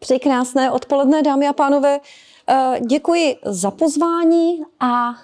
[0.00, 2.00] Přeji krásné odpoledne, dámy a pánové.
[2.48, 5.14] Eh, děkuji za pozvání a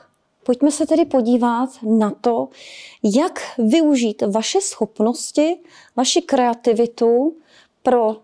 [0.43, 2.49] pojďme se tedy podívat na to,
[3.03, 5.56] jak využít vaše schopnosti,
[5.97, 7.37] vaši kreativitu
[7.83, 8.17] pro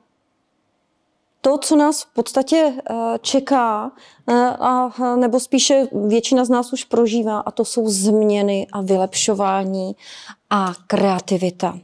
[1.40, 3.92] to, co nás v podstatě eh, čeká,
[4.28, 9.96] eh, a, nebo spíše většina z nás už prožívá, a to jsou změny a vylepšování
[10.50, 11.78] a kreativita.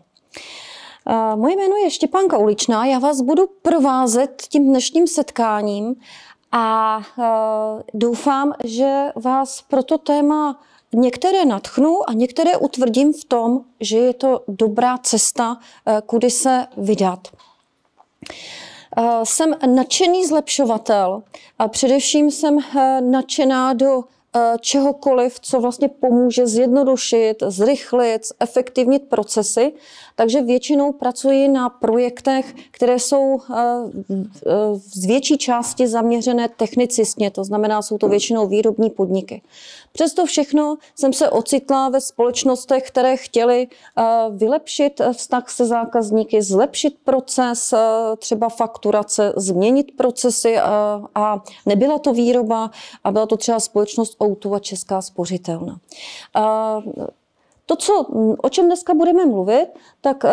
[1.34, 5.94] Moje jméno je Štěpánka Uličná, já vás budu provázet tím dnešním setkáním
[6.52, 7.00] a
[7.94, 10.60] doufám, že vás pro to téma
[10.94, 15.56] některé natchnu a některé utvrdím v tom, že je to dobrá cesta,
[16.06, 17.28] kudy se vydat.
[19.24, 21.22] Jsem nadšený zlepšovatel
[21.58, 22.58] a především jsem
[23.00, 24.04] nadšená do
[24.60, 29.72] čehokoliv, co vlastně pomůže zjednodušit, zrychlit, efektivnit procesy.
[30.16, 33.64] Takže většinou pracuji na projektech, které jsou eh,
[34.76, 39.42] z větší části zaměřené technicistně, to znamená, jsou to většinou výrobní podniky.
[39.92, 46.98] Přesto všechno jsem se ocitla ve společnostech, které chtěly eh, vylepšit vztah se zákazníky, zlepšit
[47.04, 47.74] proces,
[48.18, 50.58] třeba fakturace, změnit procesy
[51.14, 52.70] a nebyla to výroba
[53.04, 55.80] a byla to třeba společnost Outu a Česká spořitelna.
[57.68, 58.06] To, co,
[58.42, 59.66] o čem dneska budeme mluvit,
[60.00, 60.30] tak uh,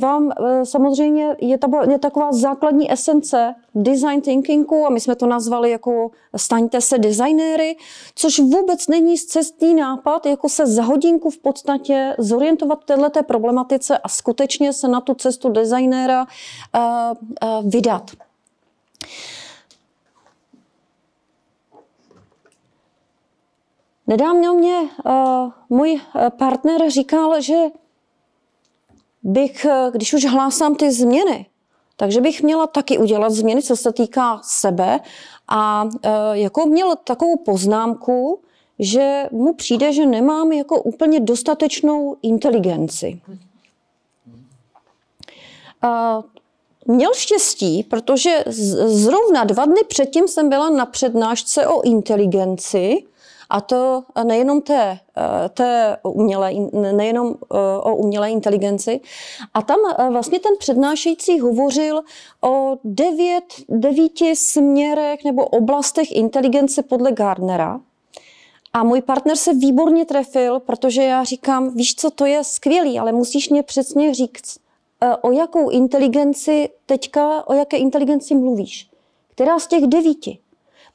[0.00, 0.32] vám uh,
[0.64, 6.10] samozřejmě je, ta, je taková základní esence design thinkingu a my jsme to nazvali jako
[6.36, 7.76] staňte se designéry,
[8.14, 13.98] což vůbec není cestný nápad, jako se za hodinku v podstatě zorientovat v této problematice
[13.98, 18.10] a skutečně se na tu cestu designéra uh, uh, vydat.
[24.06, 27.56] Nedávno mě uh, můj eh, partner říkal, že
[29.22, 31.46] bych, eh, když už hlásám ty změny,
[31.96, 35.00] takže bych měla taky udělat změny, co se týká sebe
[35.48, 35.90] a uh,
[36.32, 38.40] jako měl takovou poznámku,
[38.78, 43.20] že mu přijde, že nemám jako úplně dostatečnou inteligenci.
[45.84, 46.22] Uh,
[46.86, 48.44] měl štěstí, protože
[48.86, 53.04] zrovna dva dny předtím jsem byla na přednášce o inteligenci
[53.50, 59.00] a to nejenom té, eh, té umělé, nejenom eh, o umělé inteligenci.
[59.54, 62.02] A tam eh, vlastně ten přednášející hovořil
[62.42, 67.80] o devět, devíti směrech nebo oblastech inteligence podle Gardnera.
[68.72, 73.12] A můj partner se výborně trefil, protože já říkám, víš co, to je skvělý, ale
[73.12, 74.58] musíš mě přesně říct,
[75.20, 78.90] o jakou inteligenci teďka, o jaké inteligenci mluvíš.
[79.34, 80.38] Která z těch devíti?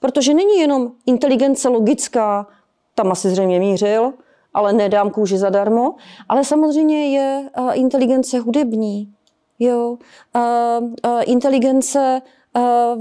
[0.02, 2.48] Protože není jenom inteligence logická,
[2.96, 4.14] tam asi zřejmě mířil,
[4.54, 5.96] ale nedám kůži zadarmo,
[6.30, 9.14] ale samozřejmě je uh, inteligence hudební,
[9.60, 9.98] jo,
[10.36, 12.22] uh, uh, inteligence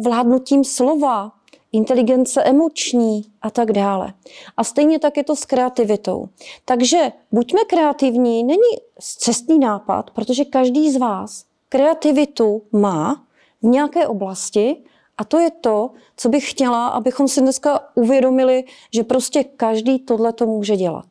[0.05, 1.33] vládnutím slova,
[1.73, 4.13] inteligence emoční a tak dále.
[4.57, 6.29] A stejně tak je to s kreativitou.
[6.65, 13.27] Takže buďme kreativní, není cestný nápad, protože každý z vás kreativitu má
[13.63, 14.85] v nějaké oblasti
[15.21, 18.65] a to je to, co bych chtěla, abychom si dneska uvědomili,
[18.95, 21.05] že prostě každý tohle to může dělat.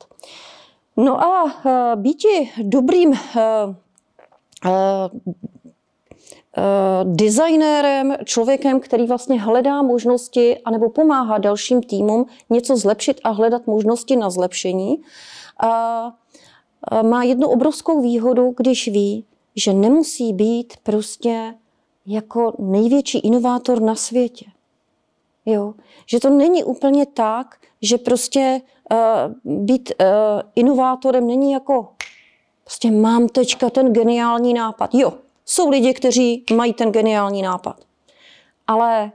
[0.97, 1.51] No a uh,
[2.01, 3.15] býti dobrým uh,
[4.65, 4.75] uh,
[7.03, 14.15] designérem, člověkem, který vlastně hledá možnosti anebo pomáhá dalším týmům něco zlepšit a hledat možnosti
[14.15, 15.01] na zlepšení,
[17.01, 21.53] má jednu obrovskou výhodu, když ví, že nemusí být prostě
[22.09, 24.45] jako největší inovátor na světě.
[25.45, 25.73] Jo?
[26.05, 28.61] Že to není úplně tak, že prostě
[28.91, 30.05] uh, být uh,
[30.55, 31.87] inovátorem není jako
[32.63, 34.93] prostě mám teďka ten geniální nápad.
[34.93, 35.13] Jo,
[35.45, 37.75] jsou lidi, kteří mají ten geniální nápad.
[38.67, 39.11] Ale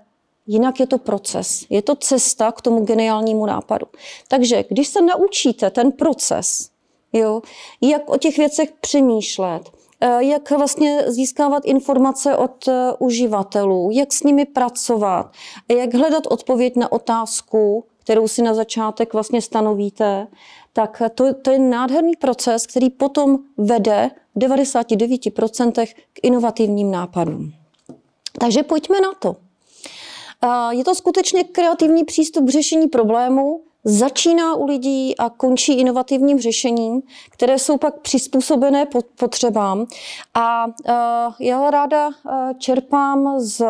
[0.46, 1.66] jinak je to proces.
[1.70, 3.86] Je to cesta k tomu geniálnímu nápadu.
[4.28, 6.70] Takže když se naučíte ten proces,
[7.12, 7.42] jo,
[7.80, 9.70] jak o těch věcech přemýšlet,
[10.18, 15.32] jak vlastně získávat informace od eh, uživatelů, jak s nimi pracovat,
[15.68, 20.26] jak hledat odpověď na otázku, kterou si na začátek vlastně stanovíte,
[20.72, 27.52] tak to, to je nádherný proces, který potom vede v 99% k inovativním nápadům.
[28.38, 29.36] Takže pojďme na to.
[30.44, 36.40] Eh, je to skutečně kreativní přístup k řešení problému, začíná u lidí a končí inovativním
[36.40, 38.86] řešením, které jsou pak přizpůsobené
[39.18, 39.86] potřebám.
[40.34, 40.66] A
[41.40, 42.10] já ráda
[42.58, 43.64] čerpám z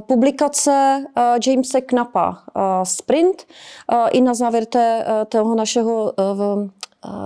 [0.00, 1.04] publikace
[1.46, 2.42] Jamesa Knapa
[2.82, 3.46] Sprint
[4.10, 6.12] i na závěr té, toho našeho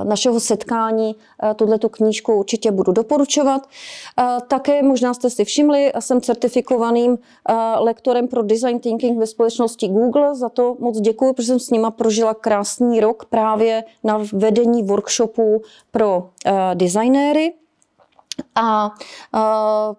[0.04, 1.16] našeho setkání
[1.56, 3.62] tuhle tu knížku určitě budu doporučovat.
[4.48, 7.18] Také možná jste si všimli, jsem certifikovaným
[7.78, 10.34] lektorem pro design thinking ve společnosti Google.
[10.34, 15.62] Za to moc děkuji, protože jsem s nima prožila krásný rok právě na vedení workshopů
[15.90, 16.30] pro
[16.74, 17.54] designéry.
[18.54, 18.90] A,
[19.32, 19.92] a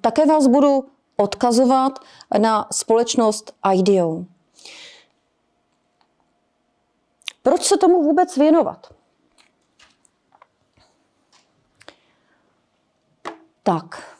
[0.00, 0.84] také vás budu
[1.16, 1.98] odkazovat
[2.38, 4.24] na společnost IDEO.
[7.42, 8.86] Proč se tomu vůbec věnovat?
[13.62, 14.16] Tak.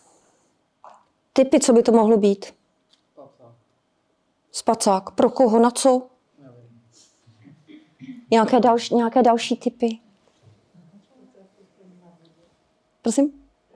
[1.33, 2.47] Typy, co by to mohlo být?
[3.13, 3.55] Spacák.
[4.53, 5.11] Spacák.
[5.11, 5.59] Pro koho?
[5.59, 6.09] Na co?
[8.31, 9.99] Nějaké další, nějaké další typy?
[13.03, 13.33] Prosím?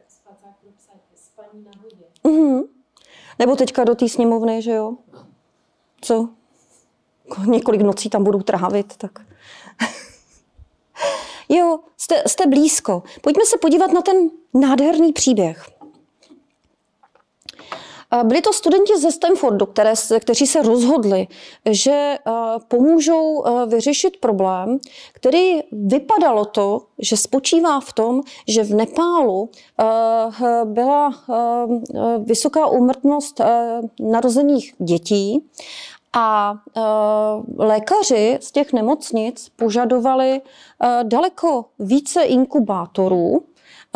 [0.08, 0.70] Spacák pro
[1.16, 2.04] spaní na vodě.
[2.24, 2.62] Mhm.
[3.38, 4.96] Nebo teďka do té sněmovny, že jo?
[6.00, 6.28] Co?
[7.46, 9.26] Několik nocí tam budou trávit, tak...
[11.48, 13.02] jo, jste, jste blízko.
[13.22, 15.66] Pojďme se podívat na ten nádherný příběh.
[18.25, 21.26] Byli to studenti ze Stanfordu, které, kteří se rozhodli,
[21.70, 22.19] že
[22.69, 24.78] pomůžou vyřešit problém,
[25.12, 29.50] který vypadalo to, že spočívá v tom, že v Nepálu
[30.64, 31.10] byla
[32.19, 33.40] vysoká úmrtnost
[34.00, 35.50] narozených dětí
[36.18, 36.54] a
[37.58, 40.40] lékaři z těch nemocnic požadovali
[41.02, 43.42] daleko více inkubátorů,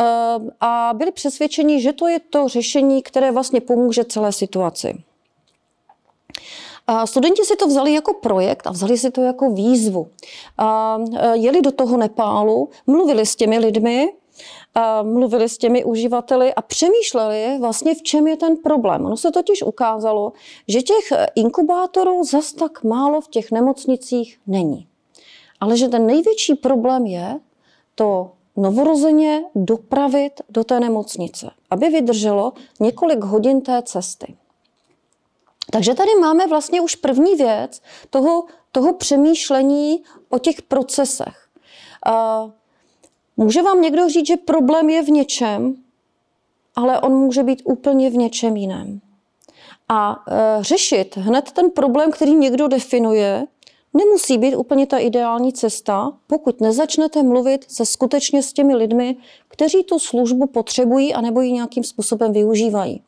[0.01, 5.03] Ehm, a byli přesvědčeni, že to je to řešení, které vlastně pomůže celé situaci.
[6.87, 10.07] A studenti si to vzali jako projekt a vzali si to jako výzvu.
[10.57, 14.13] A e, jeli do toho Nepálu, mluvili s těmi lidmi,
[14.75, 19.05] a mluvili s těmi uživateli a přemýšleli vlastně, v čem je ten problém.
[19.05, 20.33] Ono se totiž ukázalo,
[20.67, 24.87] že těch inkubátorů zas tak málo v těch nemocnicích není.
[25.59, 27.39] Ale že ten největší problém je
[27.95, 34.35] to novorozeně dopravit do té nemocnice, aby vydrželo několik hodin té cesty.
[35.71, 41.47] Takže tady máme vlastně už první věc toho, toho přemýšlení o těch procesech.
[43.41, 45.75] Může vám někdo říct, že problém je v něčem,
[46.75, 49.01] ale on může být úplně v něčem jiném.
[49.89, 53.45] A e, řešit hned ten problém, který někdo definuje,
[53.93, 59.17] nemusí být úplně ta ideální cesta, pokud nezačnete mluvit se skutečně s těmi lidmi,
[59.47, 63.01] kteří tu službu potřebují a nebo ji nějakým způsobem využívají.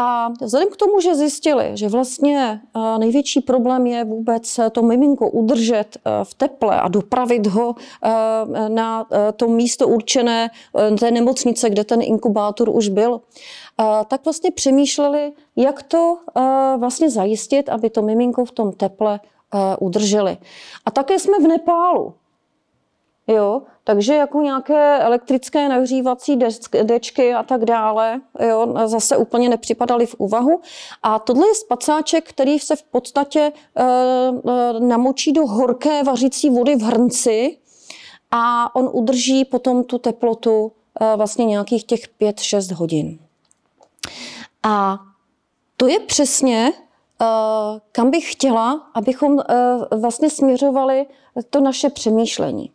[0.00, 2.60] A vzhledem k tomu, že zjistili, že vlastně
[2.98, 7.74] největší problém je vůbec to miminko udržet v teple a dopravit ho
[8.68, 9.06] na
[9.36, 10.50] to místo určené
[11.00, 13.20] té nemocnice, kde ten inkubátor už byl,
[14.08, 16.16] tak vlastně přemýšleli, jak to
[16.78, 19.20] vlastně zajistit, aby to miminko v tom teple
[19.54, 20.36] Eh, udrželi.
[20.84, 22.14] A také jsme v Nepálu.
[23.28, 26.38] Jo, takže jako nějaké elektrické nahřívací
[26.82, 30.60] dečky a tak dále, jo, zase úplně nepřipadaly v úvahu.
[31.02, 33.52] A tohle je spacáček, který se v podstatě e,
[33.82, 37.58] e, namočí do horké vařící vody v hrnci
[38.30, 43.18] a on udrží potom tu teplotu e, vlastně nějakých těch 5-6 hodin.
[44.62, 44.98] A
[45.76, 46.72] to je přesně
[47.92, 49.38] kam bych chtěla, abychom
[50.00, 51.06] vlastně směřovali
[51.50, 52.70] to naše přemýšlení.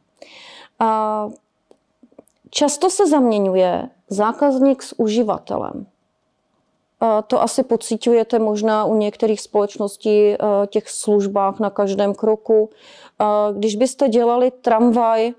[2.50, 5.86] Často se zaměňuje zákazník s uživatelem.
[7.28, 10.38] To asi pocitujete možná u některých společností, eh,
[10.68, 12.70] těch službách na každém kroku.
[13.54, 15.34] Když byste dělali tramvaj,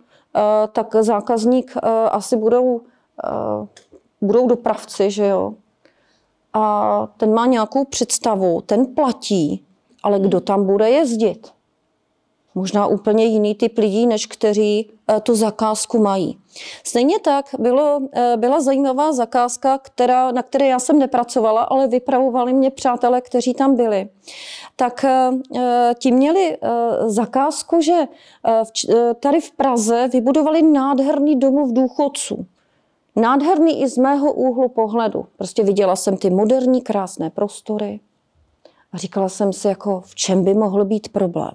[0.73, 1.75] tak zákazník
[2.11, 2.81] asi budou,
[4.21, 5.55] budou dopravci, že jo?
[6.55, 9.65] a ten má nějakou představu, ten platí,
[10.03, 11.54] ale kdo tam bude jezdit?
[12.55, 16.39] Možná úplně jiný typ lidí, než kteří eh, tu zakázku mají.
[16.85, 22.53] Stejně tak bylo, eh, byla zajímavá zakázka, která, na které já jsem nepracovala, ale vypravovali
[22.53, 24.09] mě přátelé, kteří tam byli.
[24.77, 25.31] Tak eh,
[25.99, 26.59] ti měli
[27.07, 27.95] zakázku, že
[29.21, 32.47] tady v Praze vybudovali nádherný domov důchodců.
[33.17, 35.27] Nádherný i z mého úhlu pohledu.
[35.37, 38.01] Prostě viděla jsem ty moderní, krásné prostory
[38.95, 41.53] a říkala jsem si, jako v čem by mohl být problém.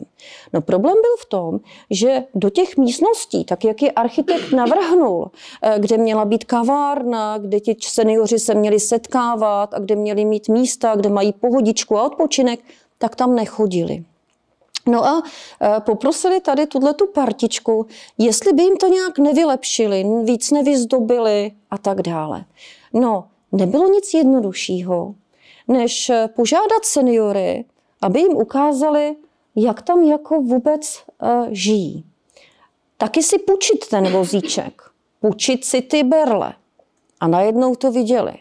[0.53, 5.31] No problém byl v tom, že do těch místností, tak jak je architekt navrhnul,
[5.61, 10.49] eh, kde měla být kavárna, kde ti seniori se měli setkávat a kde měli mít
[10.49, 12.59] místa, kde mají pohodičku a odpočinek,
[12.97, 14.03] tak tam nechodili.
[14.87, 15.23] No a
[15.61, 17.85] e, poprosili tady tuhle tu partičku,
[18.17, 22.45] jestli by jim to nějak nevylepšili, víc nevyzdobili a tak dále.
[22.93, 25.15] No, nebylo nic jednoduššího,
[25.69, 27.65] než e, požádat seniory,
[28.01, 29.15] aby jim ukázali,
[29.55, 32.05] jak tam jako vůbec uh, žijí.
[32.97, 34.81] taky si půjčit ten vozíček,
[35.19, 36.53] půjčit si ty berle.
[37.19, 38.33] A najednou to viděli.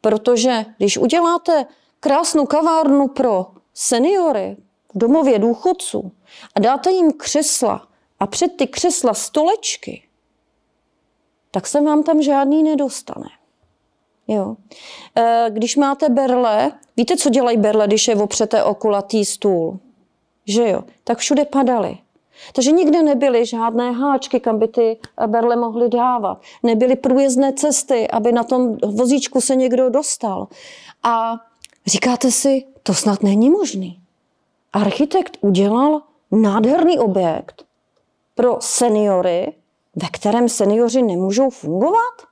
[0.00, 1.66] Protože když uděláte
[2.00, 4.56] krásnou kavárnu pro seniory
[4.94, 6.12] v domově důchodců
[6.54, 7.88] a dáte jim křesla
[8.20, 10.08] a před ty křesla stolečky,
[11.50, 13.28] tak se vám tam žádný nedostane.
[14.30, 14.56] Jo.
[15.16, 19.78] E, když máte berle, víte, co dělají berle, když je opřete o kulatý stůl?
[20.46, 20.84] Že jo?
[21.04, 21.98] Tak všude padaly.
[22.52, 26.40] Takže nikde nebyly žádné háčky, kam by ty berle mohly dávat.
[26.62, 30.48] Nebyly průjezdné cesty, aby na tom vozíčku se někdo dostal.
[31.02, 31.36] A
[31.86, 34.00] říkáte si, to snad není možný.
[34.72, 37.64] Architekt udělal nádherný objekt
[38.34, 39.52] pro seniory,
[39.96, 42.29] ve kterém seniori nemůžou fungovat?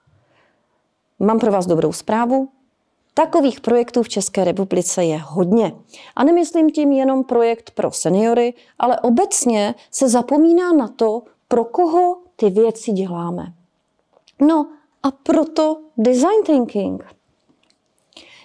[1.18, 2.48] Mám pro vás dobrou zprávu.
[3.14, 5.72] Takových projektů v České republice je hodně.
[6.16, 12.20] A nemyslím tím jenom projekt pro seniory, ale obecně se zapomíná na to, pro koho
[12.36, 13.52] ty věci děláme.
[14.40, 14.70] No
[15.02, 17.04] a proto design thinking.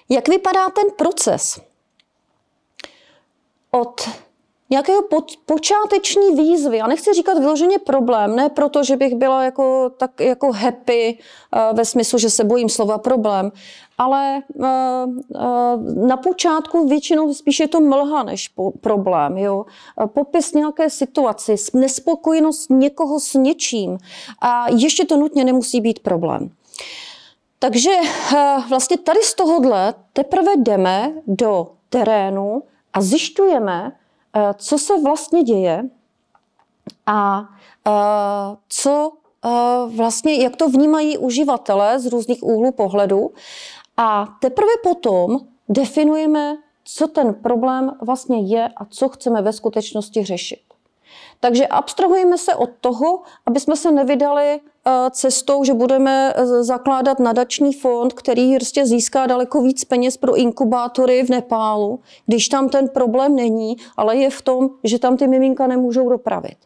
[0.10, 1.62] Jak vypadá ten proces?
[3.72, 4.10] Od
[4.74, 6.78] nějakého po, počáteční výzvy.
[6.78, 11.78] Já nechci říkat vyloženě problém, ne proto, že bych byla jako, tak jako happy uh,
[11.78, 13.52] ve smyslu, že se bojím slova problém,
[13.98, 19.38] ale uh, uh, na počátku většinou spíš je to mlha než po, problém.
[19.38, 19.66] Jo?
[20.06, 23.98] Popis nějaké situaci, nespokojenost někoho s něčím
[24.42, 26.50] a ještě to nutně nemusí být problém.
[27.60, 27.92] Takže
[28.70, 32.64] vlastně tady z tohohle teprve jdeme do terénu
[32.94, 33.92] a zjišťujeme,
[34.58, 35.84] co se vlastně děje
[37.06, 37.50] a
[37.88, 37.92] eh,
[38.70, 39.12] co
[39.46, 39.50] eh,
[39.96, 43.32] vlastně, jak to vnímají uživatelé z různých úhlů pohledu.
[43.98, 50.60] A teprve potom definujeme, co ten problém vlastně je a co chceme ve skutečnosti řešit.
[51.40, 54.60] Takže abstrahujeme se od toho, aby jsme se nevydali eh,
[55.12, 61.24] cestou, že budeme eh, zakládat nadační fond, který prostě získá daleko víc peněz pro inkubátory
[61.24, 65.68] v Nepálu, když tam ten problém není, ale je v tom, že tam ty miminka
[65.68, 66.58] nemůžou dopravit.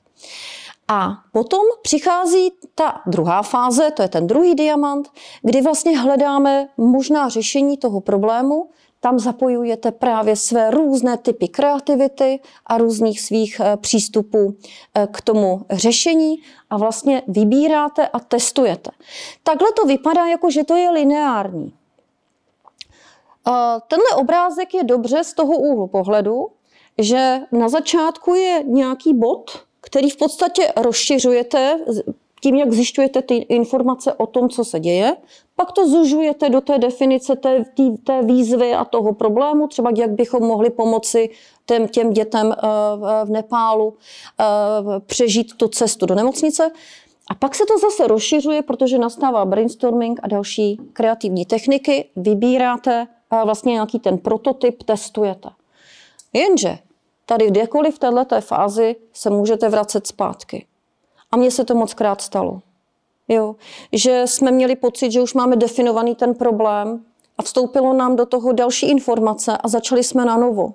[0.88, 5.09] A potom přichází ta druhá fáze, to je ten druhý diamant,
[5.41, 8.69] kdy vlastně hledáme možná řešení toho problému,
[9.00, 14.56] tam zapojujete právě své různé typy kreativity a různých svých eh, přístupů
[14.96, 16.36] eh, k tomu řešení
[16.70, 18.92] a vlastně vybíráte a testujete.
[19.44, 21.74] Takhle to vypadá, jako že to je lineární.
[23.48, 23.51] Eh,
[23.88, 26.48] tenhle obrázek je dobře z toho úhlu pohledu,
[26.98, 29.51] že na začátku je nějaký bod,
[29.82, 31.80] který v podstatě rozšiřujete
[32.42, 35.16] tím, jak zjišťujete ty informace o tom, co se děje,
[35.59, 40.11] pak to zužujete do té definice té, té, té výzvy a toho problému, třeba jak
[40.11, 41.29] bychom mohli pomoci
[41.65, 42.65] těm, těm dětem eh,
[43.25, 43.93] v Nepálu
[44.39, 44.43] eh,
[44.99, 46.71] přežít tu cestu do nemocnice.
[47.29, 52.09] A pak se to zase rozšiřuje, protože nastává brainstorming a další kreativní techniky.
[52.15, 53.07] Vybíráte
[53.43, 55.49] vlastně nějaký ten prototyp, testujete.
[56.33, 56.77] Jenže
[57.25, 60.65] tady kdekoliv v této fázi se můžete vracet zpátky.
[61.31, 62.61] A mně se to moc krát stalo.
[63.27, 63.55] Jo.
[63.91, 67.05] Že jsme měli pocit, že už máme definovaný ten problém
[67.38, 70.74] a vstoupilo nám do toho další informace a začali jsme na novo.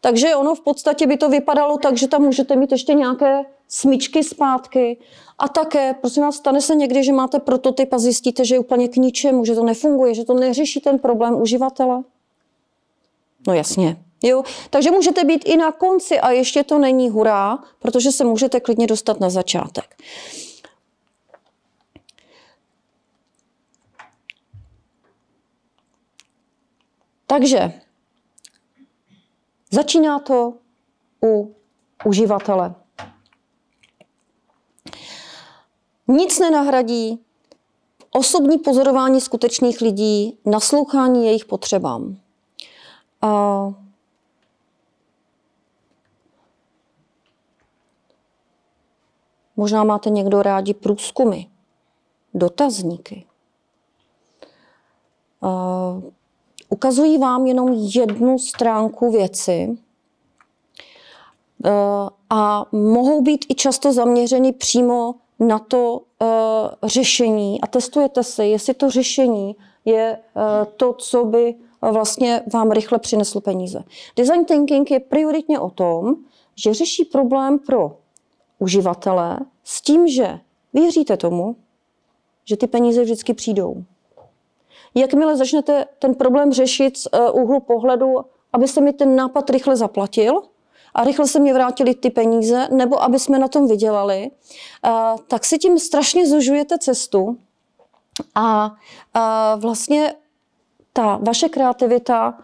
[0.00, 4.24] Takže ono v podstatě by to vypadalo tak, že tam můžete mít ještě nějaké smyčky
[4.24, 4.96] zpátky
[5.38, 8.88] a také, prosím vás, stane se někdy, že máte prototyp a zjistíte, že je úplně
[8.88, 12.02] k ničemu, že to nefunguje, že to neřeší ten problém uživatele.
[13.46, 14.42] No jasně, Jo?
[14.70, 18.86] Takže můžete být i na konci a ještě to není hurá, protože se můžete klidně
[18.86, 19.96] dostat na začátek.
[27.30, 27.72] Takže
[29.70, 30.54] začíná to
[31.24, 31.54] u
[32.04, 32.74] uživatele.
[36.08, 37.24] Nic nenahradí
[38.10, 42.16] osobní pozorování skutečných lidí, naslouchání jejich potřebám.
[43.22, 43.74] A
[49.56, 51.40] Možná máte někdo rádi průzkumy,
[52.34, 53.26] dotazníky.
[55.40, 56.12] Uh,
[56.70, 59.68] ukazují vám jenom jednu stránku věci
[61.64, 61.70] uh,
[62.30, 66.28] a mohou být i často zaměřeny přímo na to uh,
[66.82, 70.42] řešení a testujete si, jestli to řešení je uh,
[70.76, 73.84] to, co by vlastně vám rychle přineslo peníze.
[74.16, 76.14] Design thinking je prioritně o tom,
[76.56, 77.96] že řeší problém pro
[78.58, 80.40] uživatele s tím, že
[80.72, 81.56] věříte tomu,
[82.44, 83.84] že ty peníze vždycky přijdou.
[84.94, 88.16] Jakmile začnete ten problém řešit z uh, úhlu pohledu,
[88.52, 90.42] aby se mi ten nápad rychle zaplatil
[90.94, 94.30] a rychle se mě vrátili ty peníze, nebo aby jsme na tom vydělali,
[95.28, 97.38] tak si tím strašně zužujete cestu
[98.34, 98.74] a
[99.56, 100.14] vlastně
[100.92, 102.38] ta vaše kreativita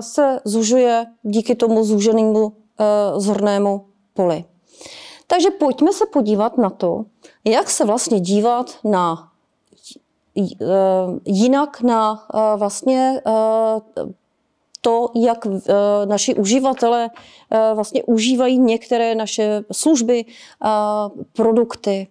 [0.00, 2.52] se zužuje díky tomu zúženému
[3.16, 4.44] zornému poli.
[5.26, 7.04] Takže pojďme se podívat na to,
[7.44, 9.29] jak se vlastně dívat na
[11.24, 13.22] jinak na vlastně
[14.80, 15.46] to, jak
[16.04, 17.10] naši uživatelé
[17.74, 20.24] vlastně užívají některé naše služby,
[21.32, 22.08] produkty,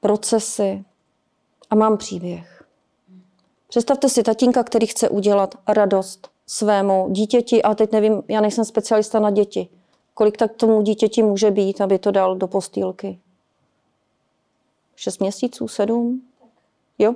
[0.00, 0.84] procesy.
[1.70, 2.64] A mám příběh.
[3.68, 9.18] Představte si tatínka, který chce udělat radost svému dítěti, a teď nevím, já nejsem specialista
[9.18, 9.68] na děti,
[10.14, 13.18] kolik tak tomu dítěti může být, aby to dal do postýlky.
[14.96, 16.22] Šest měsíců, sedm?
[16.98, 17.14] Jo?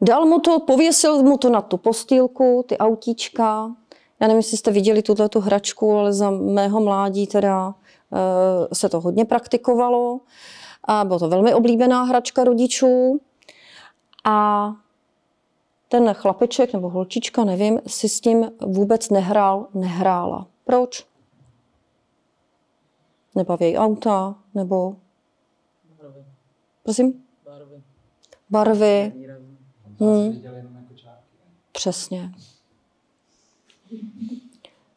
[0.00, 3.76] Dal mu to, pověsil mu to na tu postýlku, ty autíčka.
[4.20, 7.74] Já nevím, jestli jste viděli tuto tu hračku, ale za mého mládí teda
[8.12, 10.20] e, se to hodně praktikovalo.
[10.84, 13.20] A byla to velmi oblíbená hračka rodičů.
[14.24, 14.72] A
[15.88, 20.46] ten chlapeček nebo holčička, nevím, si s tím vůbec nehrál, nehrála.
[20.64, 21.06] Proč?
[23.34, 24.96] Nebaví auta, nebo...
[26.82, 27.24] Prosím?
[27.44, 27.85] Barvy.
[28.50, 29.12] Barvy.
[30.00, 30.42] Hmm.
[31.72, 32.32] Přesně.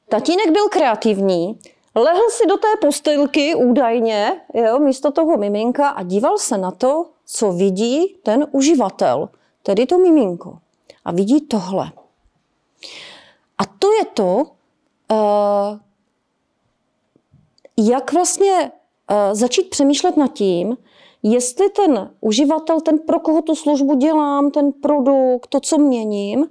[0.10, 1.60] Tatínek byl kreativní,
[1.96, 7.10] lehl si do té postelky údajně, jo, místo toho miminka a díval se na to,
[7.26, 9.30] co vidí ten uživatel,
[9.64, 10.60] tedy to miminko.
[11.06, 11.92] A vidí tohle.
[13.58, 14.44] A to je to,
[15.12, 15.80] uh,
[17.78, 18.72] jak vlastně
[19.12, 20.78] uh, začít přemýšlet nad tím,
[21.24, 26.46] jestli ten uživatel, ten pro koho tu službu dělám, ten produkt, to, co měním,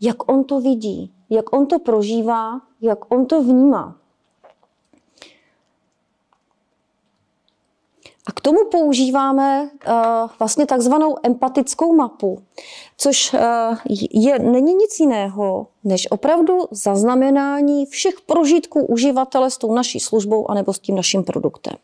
[0.00, 3.96] jak on to vidí, jak on to prožívá, jak on to vnímá.
[8.26, 9.92] A k tomu používáme uh,
[10.38, 12.42] vlastně takzvanou empatickou mapu,
[12.96, 13.40] což uh,
[14.10, 20.72] je, není nic jiného, než opravdu zaznamenání všech prožitků uživatele s tou naší službou anebo
[20.72, 21.74] s tím naším produktem.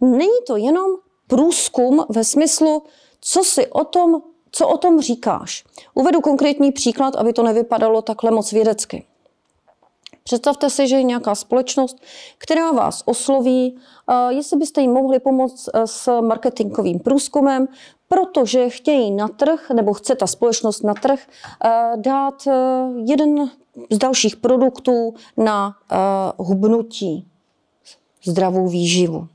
[0.00, 0.86] Není to jenom
[1.26, 2.82] průzkum ve smyslu,
[3.20, 5.64] co si o tom, co o tom říkáš.
[5.94, 9.04] Uvedu konkrétní příklad, aby to nevypadalo takhle moc vědecky.
[10.24, 11.96] Představte si, že je nějaká společnost,
[12.38, 13.78] která vás osloví,
[14.28, 17.68] jestli byste jim mohli pomoct e, s marketingovým průzkumem,
[18.08, 22.48] protože chtějí na trh, nebo chce ta společnost na trh e, dát
[23.04, 23.50] jeden
[23.90, 25.74] z dalších produktů na
[26.38, 27.28] hubnutí,
[28.24, 29.28] zdravou výživu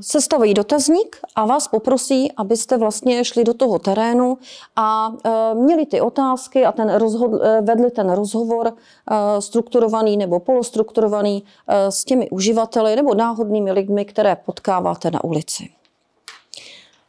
[0.00, 4.38] sestavují dotazník a vás poprosí, abyste vlastně šli do toho terénu
[4.76, 10.40] a e, měli ty otázky a ten rozhod, e, vedli ten rozhovor e, strukturovaný nebo
[10.40, 15.70] polostrukturovaný s těmi uživateli nebo náhodnými lidmi, které potkáváte na ulici.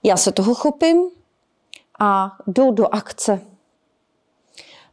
[0.04, 1.10] Já se toho chopím
[2.00, 3.42] a jdu do akce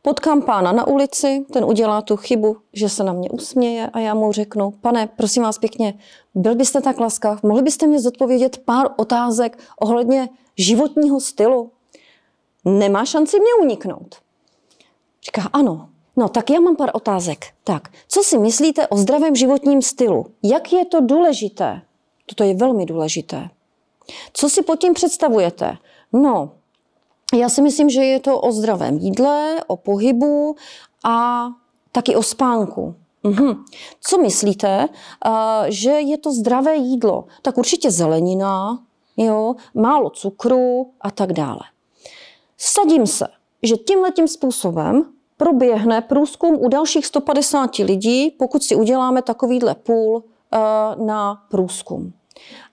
[0.02, 4.14] Potkám pána na ulici, ten udělá tu chybu, že se na mě usměje a já
[4.14, 5.94] mu řeknu, pane, prosím vás pěkně,
[6.34, 11.70] byl byste tak laskav, mohli byste mě zodpovědět pár otázek ohledně životního stylu?
[12.64, 14.16] Nemá šanci mě uniknout.
[15.24, 17.46] Říká, ano, no tak já mám pár otázek.
[17.64, 20.26] Tak, co si myslíte o zdravém životním stylu?
[20.42, 21.82] Jak je to důležité?
[22.26, 23.50] Toto je velmi důležité.
[24.32, 25.76] Co si pod tím představujete?
[26.12, 26.52] No,
[27.34, 30.56] já si myslím, že je to o zdravém jídle, o pohybu
[31.04, 31.46] a
[31.92, 32.94] taky o spánku.
[33.22, 33.64] Mhm.
[34.00, 34.88] Co myslíte,
[35.68, 37.24] že je to zdravé jídlo?
[37.42, 38.82] Tak určitě zelenina,
[39.16, 41.60] jo, málo cukru a tak dále.
[42.58, 43.26] Sadím se,
[43.62, 45.04] že tímhletím způsobem
[45.36, 50.24] proběhne průzkum u dalších 150 lidí, pokud si uděláme takovýhle půl
[51.04, 52.12] na průzkum.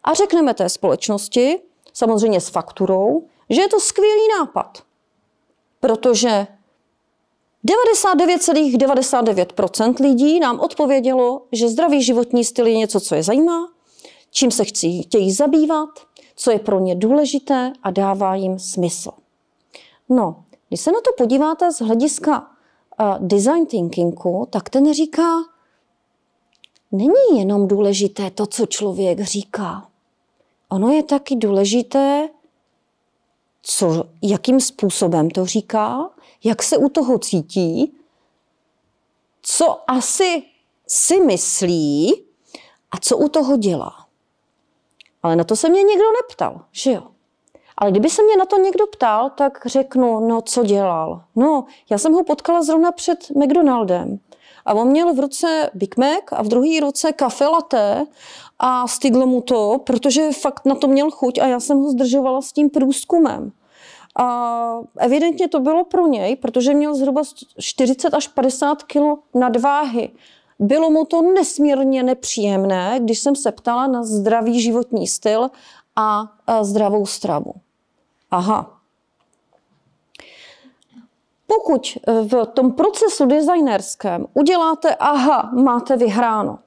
[0.03, 1.59] A řekneme té společnosti,
[1.93, 4.83] samozřejmě s fakturou, že je to skvělý nápad,
[5.79, 6.47] protože
[7.65, 13.67] 99,99% ,99 lidí nám odpovědělo, že zdravý životní styl je něco, co je zajímá,
[14.31, 15.89] čím se chci, chtějí zabývat,
[16.35, 19.11] co je pro ně důležité a dává jim smysl.
[20.09, 22.51] No, když se na to podíváte z hlediska
[22.99, 25.31] uh, design thinkingu, tak ten říká,
[26.91, 29.87] není jenom důležité to, co člověk říká.
[30.69, 32.29] Ono je taky důležité,
[33.69, 36.09] co, jakým způsobem to říká,
[36.43, 37.93] jak se u toho cítí,
[39.41, 40.43] co asi
[40.87, 42.23] si myslí
[42.91, 43.93] a co u toho dělá.
[45.23, 47.03] Ale na to se mě nikdo neptal, že jo?
[47.77, 51.23] Ale kdyby se mě na to někdo ptal, tak řeknu, no co dělal.
[51.35, 54.19] No, já jsem ho potkala zrovna před McDonaldem.
[54.65, 58.05] A on měl v ruce Big Mac a v druhé ruce kafe latte
[58.59, 62.41] a stydlo mu to, protože fakt na to měl chuť a já jsem ho zdržovala
[62.41, 63.51] s tím průzkumem.
[64.19, 67.21] A evidentně to bylo pro něj, protože měl zhruba
[67.59, 68.99] 40 až 50 kg
[69.33, 70.11] nadváhy.
[70.59, 75.51] Bylo mu to nesmírně nepříjemné, když jsem se ptala na zdravý životní styl
[75.95, 77.53] a zdravou stravu.
[78.31, 78.79] Aha.
[81.47, 86.59] Pokud v tom procesu designerském uděláte aha, máte vyhráno.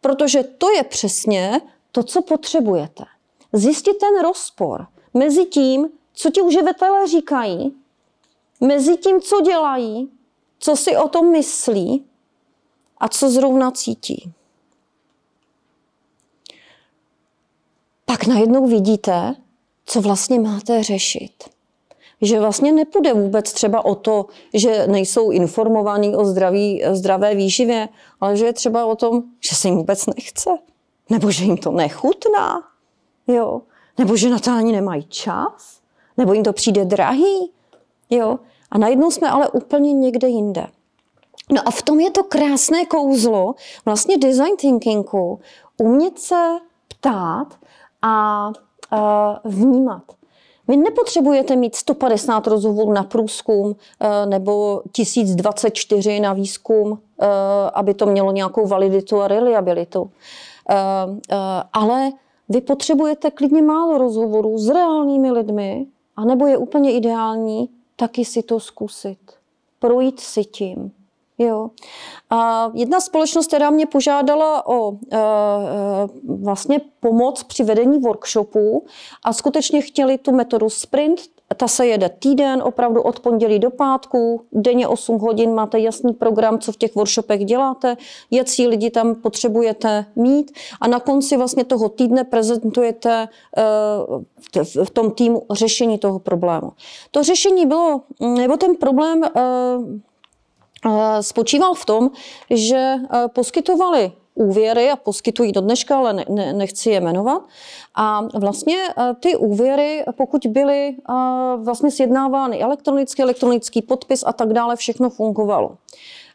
[0.00, 1.60] Protože to je přesně
[1.92, 3.04] to, co potřebujete.
[3.52, 7.74] Zjistit ten rozpor mezi tím, co ti uživatelé říkají,
[8.60, 10.10] mezi tím, co dělají,
[10.58, 12.04] co si o tom myslí
[12.98, 14.32] a co zrovna cítí.
[18.04, 19.36] Pak najednou vidíte,
[19.86, 21.44] co vlastně máte řešit.
[22.22, 27.88] Že vlastně nepůjde vůbec třeba o to, že nejsou informovaní o zdraví, zdravé výživě,
[28.20, 30.50] ale že je třeba o tom, že se jim vůbec nechce.
[31.10, 32.62] Nebo že jim to nechutná.
[33.26, 33.62] Jo?
[33.98, 35.79] Nebo že na to ani nemají čas.
[36.20, 37.52] Nebo jim to přijde drahý.
[38.10, 38.38] Jo?
[38.70, 40.66] A najednou jsme ale úplně někde jinde.
[41.52, 43.54] No a v tom je to krásné kouzlo
[43.84, 45.40] vlastně design thinkingu,
[45.78, 47.46] umět se ptát
[48.02, 48.46] a
[49.44, 50.02] vnímat.
[50.68, 57.26] Vy nepotřebujete mít 150 rozhovorů na průzkum e, nebo 1024 na výzkum, e,
[57.70, 60.10] aby to mělo nějakou validitu a reliabilitu.
[61.72, 62.10] Ale
[62.48, 68.60] vy potřebujete klidně málo rozhovorů s reálnými lidmi, anebo je úplně ideální taky si to
[68.60, 69.18] zkusit.
[69.78, 70.92] Projít si tím.
[71.38, 71.70] Jo.
[72.30, 74.96] A jedna společnost, která mě požádala o e,
[76.42, 78.84] vlastně pomoc při vedení workshopů
[79.24, 81.20] a skutečně chtěli tu metodu sprint,
[81.60, 86.58] ta se jede týden, opravdu od pondělí do pátku, denně 8 hodin, máte jasný program,
[86.58, 87.96] co v těch workshopech děláte,
[88.30, 93.28] jaký lidi tam potřebujete mít a na konci vlastně toho týdne prezentujete
[94.56, 96.72] e, v tom týmu řešení toho problému.
[97.10, 99.30] To řešení bylo, nebo ten problém e,
[101.20, 102.10] spočíval v tom,
[102.50, 102.94] že
[103.34, 107.42] poskytovali úvěry a poskytují do dneška, ale ne, ne, nechci je jmenovat.
[107.94, 110.94] A vlastně e, ty úvěry, pokud byly e,
[111.56, 115.76] vlastně sjednávány elektronicky, elektronický podpis a tak dále, všechno fungovalo.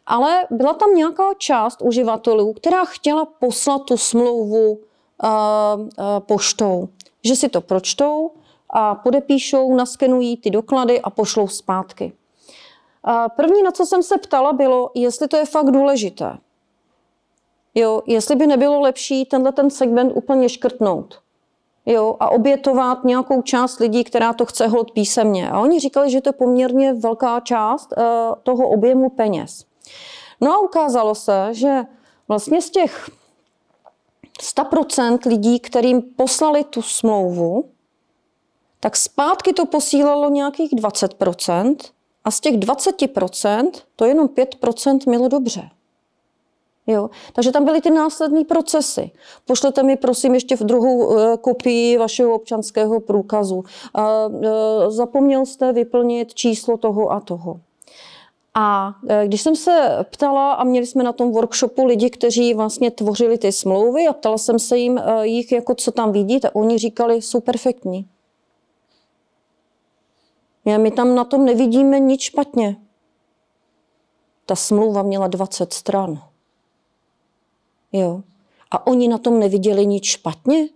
[0.06, 4.80] Ale byla tam nějaká část uživatelů, která chtěla poslat tu smlouvu
[6.20, 6.88] poštou.
[7.26, 8.32] Že si to pročtou
[8.70, 12.14] a podepíšou, naskenují ty doklady a pošlou zpátky.
[13.36, 16.38] První, na co jsem se ptala, bylo, jestli to je fakt důležité.
[17.76, 21.20] Jo, jestli by nebylo lepší tenhle ten segment úplně škrtnout.
[21.86, 25.50] Jo, a obětovat nějakou část lidí, která to chce hlot písemně.
[25.50, 28.04] A oni říkali, že to je poměrně velká část uh,
[28.44, 29.66] toho objemu peněz.
[30.42, 31.84] No a ukázalo se, že
[32.28, 33.10] vlastně z těch
[34.42, 37.70] 100% lidí, kterým poslali tu smlouvu,
[38.80, 41.76] tak zpátky to posílalo nějakých 20%,
[42.26, 45.70] a z těch 20% to jenom 5% mělo dobře.
[46.88, 47.10] Jo?
[47.34, 49.12] Takže tam byly ty následné procesy.
[49.46, 53.64] Pošlete mi prosím ještě v druhou e, kopii vašeho občanského průkazu.
[53.94, 57.60] A, e, zapomněl jste vyplnit číslo toho a toho.
[58.54, 62.92] A e, když jsem se ptala, a měli jsme na tom workshopu lidi, kteří vlastně
[62.92, 67.22] tvořili ty smlouvy a ptala jsem se jim jich, jako co tam vidíte, oni říkali,
[67.22, 68.08] jsou perfektní.
[70.78, 72.76] My tam na tom nevidíme nic špatně.
[74.46, 76.22] Ta smlouva měla 20 stran.
[77.96, 78.22] Jo.
[78.72, 80.68] A oni na tom neviděli nic špatně.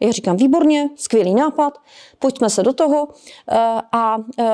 [0.00, 1.78] Já říkám, výborně, skvělý nápad,
[2.18, 3.08] pojďme se do toho.
[3.50, 3.58] Eh,
[3.92, 4.44] a eh,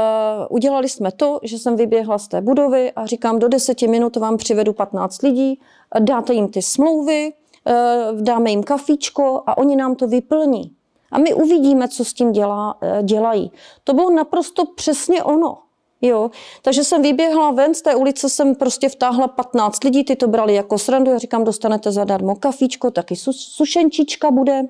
[0.50, 4.36] udělali jsme to, že jsem vyběhla z té budovy a říkám, do deseti minut vám
[4.36, 5.60] přivedu 15 lidí,
[6.00, 7.32] dáte jim ty smlouvy,
[7.66, 10.72] eh, dáme jim kafíčko a oni nám to vyplní.
[11.12, 13.52] A my uvidíme, co s tím dělá, dělají.
[13.84, 15.58] To bylo naprosto přesně ono.
[16.02, 16.30] Jo,
[16.62, 20.54] takže jsem vyběhla ven, z té ulice jsem prostě vtáhla 15 lidí, ty to brali
[20.54, 24.62] jako srandu, já říkám, dostanete zadarmo kafíčko, taky su, sušenčička bude.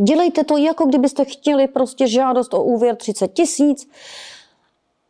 [0.00, 3.88] Dělejte to, jako kdybyste chtěli prostě žádost o úvěr 30 tisíc.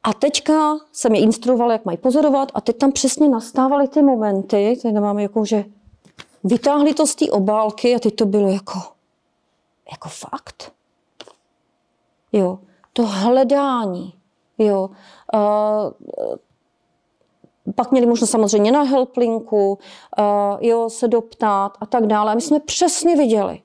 [0.03, 4.79] A teďka jsem je instruovala, jak mají pozorovat a teď tam přesně nastávaly ty momenty,
[4.83, 5.65] tady máme jako, že
[6.45, 8.79] vytáhli to z té obálky a teď to bylo jako,
[9.91, 10.73] jako fakt.
[12.33, 12.59] Jo,
[12.93, 14.22] to hledání.
[14.65, 14.91] Jo.
[15.35, 16.33] Uh,
[17.75, 19.79] pak měli možnost samozřejmě na helplinku,
[20.19, 20.25] uh,
[20.61, 22.33] jo, se doptát a tak dále.
[22.33, 23.63] A my jsme přesně viděli,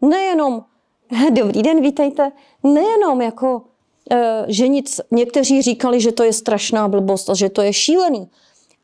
[0.00, 0.64] nejenom,
[1.30, 7.30] dobrý den, vítejte, nejenom jako, uh, že nic, někteří říkali, že to je strašná blbost
[7.30, 8.30] a že to je šílený,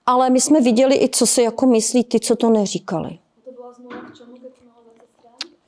[0.07, 3.19] ale my jsme viděli i, co si jako myslí ty, co to neříkali.
[3.45, 4.83] To byla znovu k čemu, keď mohla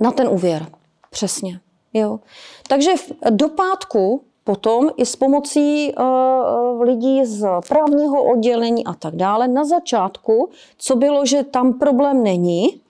[0.00, 0.66] Na ten úvěr,
[1.10, 1.60] přesně.
[1.92, 2.20] Jo.
[2.68, 9.16] Takže v, do pátku potom i s pomocí uh, lidí z právního oddělení a tak
[9.16, 12.80] dále, na začátku, co bylo, že tam problém není,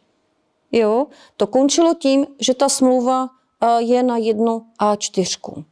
[0.72, 3.28] jo, to končilo tím, že ta smlouva uh,
[3.78, 5.64] je na jednu A4.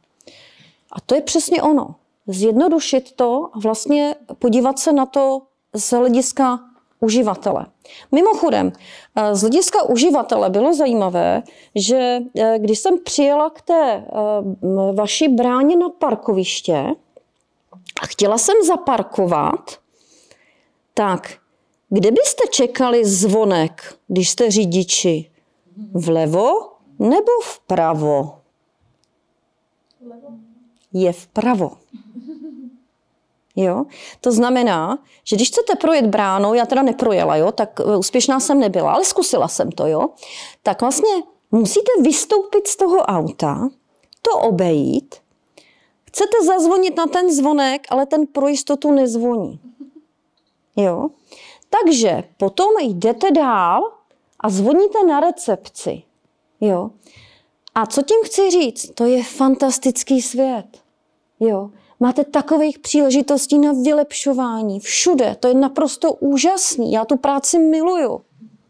[0.91, 1.95] A to je přesně ono.
[2.27, 5.41] Zjednodušit to a vlastně podívat se na to
[5.73, 6.59] z hlediska
[7.01, 7.65] uživatele.
[8.11, 8.71] Mimochodem,
[9.15, 11.43] eh, z hlediska uživatele bylo zajímavé,
[11.75, 16.85] že eh, když jsem přijela k té eh, vaší bráně na parkoviště
[18.01, 19.71] a chtěla jsem zaparkovat,
[20.93, 21.37] tak
[21.89, 25.31] kde byste čekali zvonek, když jste řidiči?
[25.93, 26.51] Vlevo
[26.99, 28.39] nebo vpravo?
[30.93, 31.71] Je vpravo.
[33.61, 33.85] Jo?
[34.21, 38.59] To znamená, že když chcete projet bránou, já teda neprojela, jo, tak e, úspěšná jsem
[38.59, 40.09] nebyla, ale zkusila jsem to, jo,
[40.63, 41.09] tak vlastně
[41.51, 43.69] musíte vystoupit z toho auta,
[44.21, 45.15] to obejít,
[46.07, 49.59] chcete zazvonit na ten zvonek, ale ten pro jistotu nezvoní.
[50.75, 51.09] Jo?
[51.69, 53.91] Takže potom jdete dál
[54.39, 56.03] a zvoníte na recepci.
[56.61, 56.89] Jo?
[57.75, 58.91] A co tím chci říct?
[58.95, 60.65] To je fantastický svět.
[61.39, 61.69] Jo?
[62.01, 65.35] Máte takových příležitostí na vylepšování všude.
[65.39, 66.91] To je naprosto úžasný.
[66.91, 68.21] Já tu práci miluju.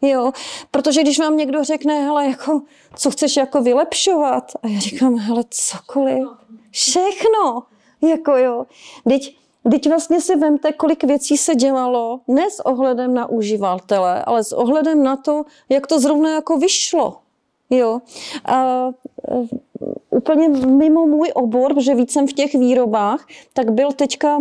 [0.02, 0.32] Jo,
[0.72, 2.62] protože když vám někdo řekne, hele, jako,
[2.96, 4.52] co chceš jako vylepšovat?
[4.63, 6.28] A já říkám, hele, cokoliv,
[6.72, 7.63] všechno.
[8.02, 8.65] Jako jo.
[9.10, 9.38] Teď,
[9.72, 14.52] teď vlastně si vemte, kolik věcí se dělalo, ne s ohledem na uživatele, ale s
[14.52, 17.17] ohledem na to, jak to zrovna jako vyšlo.
[17.70, 18.02] Jo.
[18.46, 18.88] A,
[20.10, 24.39] úplně mimo můj obor, protože víc jsem v těch výrobách, tak byl teďka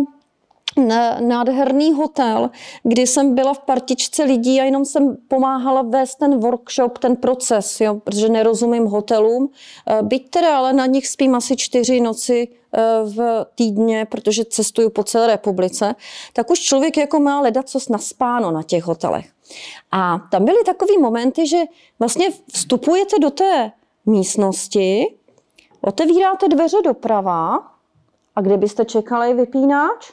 [1.19, 2.49] nádherný hotel,
[2.83, 7.81] kdy jsem byla v partičce lidí a jenom jsem pomáhala vést ten workshop, ten proces,
[7.81, 9.49] jo, protože nerozumím hotelům.
[9.87, 14.89] Eh, byť teda, ale na nich spím asi čtyři noci eh, v týdně, protože cestuju
[14.89, 15.95] po celé republice,
[16.33, 19.25] tak už člověk jako má ledat co naspáno na těch hotelech.
[19.91, 21.57] A tam byly takové momenty, že
[21.99, 23.71] vlastně vstupujete do té
[24.05, 25.05] místnosti,
[25.81, 27.71] Otevíráte dveře doprava
[28.35, 30.11] a kde byste čekali vypínač?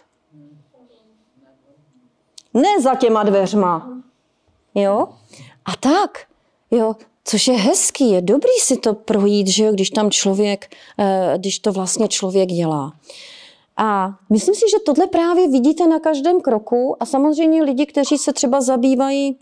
[2.55, 4.03] Ne za těma dveřma.
[4.75, 5.09] Jo?
[5.65, 6.27] A tak,
[6.71, 11.35] jo, což je hezký, je dobrý si to projít, že jo, když tam člověk, eh,
[11.37, 12.93] když to vlastně člověk dělá.
[13.77, 18.33] A myslím si, že tohle právě vidíte na každém kroku a samozřejmě lidi, kteří se
[18.33, 19.39] třeba zabývají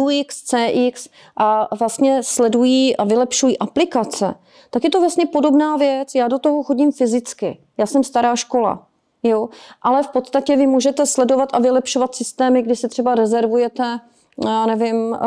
[0.00, 4.34] UX, CX a vlastně sledují a vylepšují aplikace,
[4.70, 6.14] tak je to vlastně podobná věc.
[6.14, 7.58] Já do toho chodím fyzicky.
[7.78, 8.86] Já jsem stará škola.
[9.22, 9.48] Jo?
[9.82, 14.00] Ale v podstatě vy můžete sledovat a vylepšovat systémy, kdy si třeba rezervujete
[14.44, 15.18] já nevím, eh,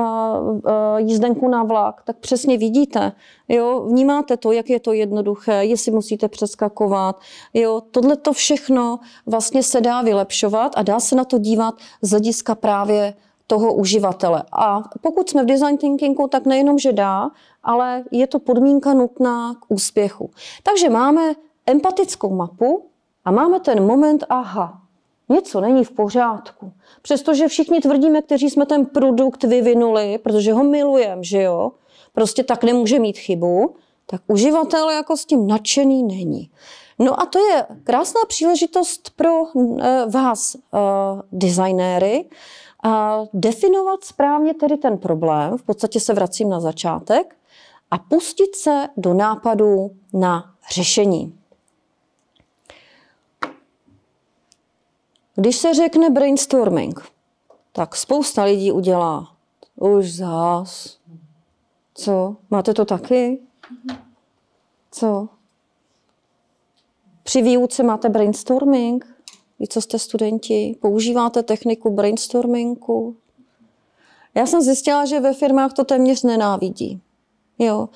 [0.67, 3.11] eh, jízdenku na vlak, tak přesně vidíte,
[3.47, 7.19] jo, vnímáte to, jak je to jednoduché, jestli musíte přeskakovat,
[7.53, 12.09] jo, tohle to všechno vlastně se dá vylepšovat a dá se na to dívat z
[12.09, 13.13] hlediska právě
[13.49, 14.43] toho uživatele.
[14.51, 17.31] A pokud jsme v design thinkingu, tak nejenom, že dá,
[17.63, 20.29] ale je to podmínka nutná k úspěchu.
[20.63, 21.33] Takže máme
[21.65, 22.85] empatickou mapu
[23.25, 24.81] a máme ten moment, aha,
[25.29, 26.71] něco není v pořádku.
[27.01, 31.71] Přestože všichni tvrdíme, kteří jsme ten produkt vyvinuli, protože ho milujeme, že jo,
[32.13, 36.49] prostě tak nemůže mít chybu, tak uživatel jako s tím nadšený není.
[36.99, 40.79] No a to je krásná příležitost pro eh, vás, eh,
[41.31, 42.25] designéry,
[42.83, 47.35] a definovat správně tedy ten problém, v podstatě se vracím na začátek,
[47.91, 51.39] a pustit se do nápadů na řešení.
[55.35, 57.11] Když se řekne brainstorming,
[57.71, 59.35] tak spousta lidí udělá
[59.75, 60.97] už zás.
[61.93, 62.35] Co?
[62.49, 63.39] Máte to taky?
[64.91, 65.29] Co?
[67.23, 69.18] Při výuce máte brainstorming?
[69.59, 73.15] Vy, co jste studenti, používáte techniku brainstormingu?
[74.35, 77.01] Já jsem zjistila, že ve firmách to téměř nenávidí.
[77.59, 77.89] Jo.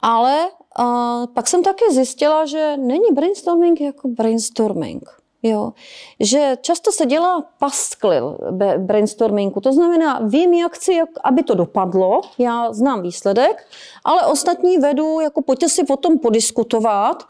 [0.00, 5.22] Ale a pak jsem taky zjistila, že není brainstorming jako brainstorming.
[5.42, 5.72] Jo.
[6.20, 8.38] Že často se dělá pasklil
[8.78, 9.60] brainstormingu.
[9.60, 13.66] To znamená, vím, jak chci, jak, aby to dopadlo, já znám výsledek,
[14.04, 17.24] ale ostatní vedu, jako pojďte si o tom podiskutovat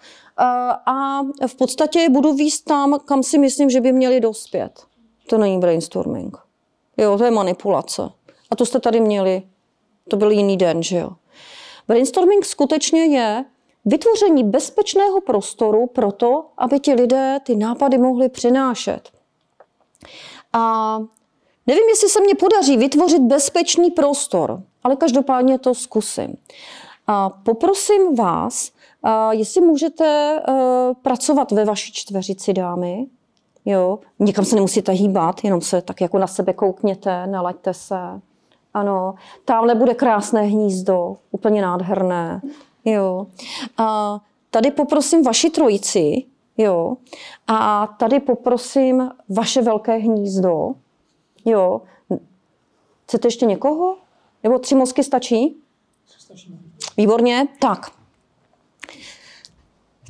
[0.87, 4.85] a v podstatě budu výst tam, kam si myslím, že by měli dospět.
[5.29, 6.37] To není brainstorming.
[6.97, 8.03] Jo, to je manipulace.
[8.51, 9.43] A to jste tady měli.
[10.09, 11.11] To byl jiný den, že jo.
[11.89, 13.45] Brainstorming skutečně je
[13.85, 19.11] vytvoření bezpečného prostoru pro to, aby ti lidé ty nápady mohli přinášet.
[20.53, 20.99] A
[21.67, 26.37] nevím, jestli se mně podaří vytvořit bezpečný prostor, ale každopádně to zkusím.
[27.07, 28.71] A poprosím vás,
[29.03, 30.55] a jestli můžete uh,
[31.03, 33.07] pracovat ve vaší čtveřici, dámy.
[33.65, 37.99] Jo, nikam se nemusíte hýbat, jenom se tak jako na sebe koukněte, nalaďte se.
[38.75, 42.41] Ano, tamhle bude krásné hnízdo, úplně nádherné.
[42.85, 43.27] Jo.
[43.79, 44.19] A
[44.51, 46.25] tady poprosím vaši trojici,
[46.59, 46.97] jo.
[47.47, 50.75] A tady poprosím vaše velké hnízdo,
[51.45, 51.81] jo.
[53.07, 53.97] Chcete ještě někoho?
[54.43, 55.57] Nebo tři mozky stačí?
[56.97, 58.02] Výborně, tak.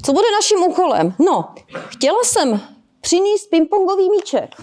[0.04, 1.14] Co bude naším úkolem?
[1.18, 1.44] No,
[1.88, 2.60] chtěla jsem
[3.00, 4.54] přinést pingpongový míček.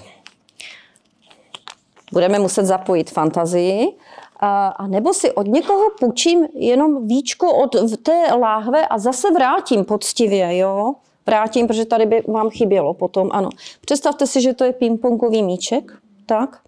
[2.11, 3.97] Budeme muset zapojit fantazii,
[4.39, 9.85] a, a nebo si od někoho půjčím jenom víčko od té láhve a zase vrátím
[9.85, 10.93] poctivě, jo?
[11.25, 13.49] Vrátím, protože tady by vám chybělo potom, ano.
[13.81, 15.91] Představte si, že to je pingpongový míček,
[16.25, 16.61] tak?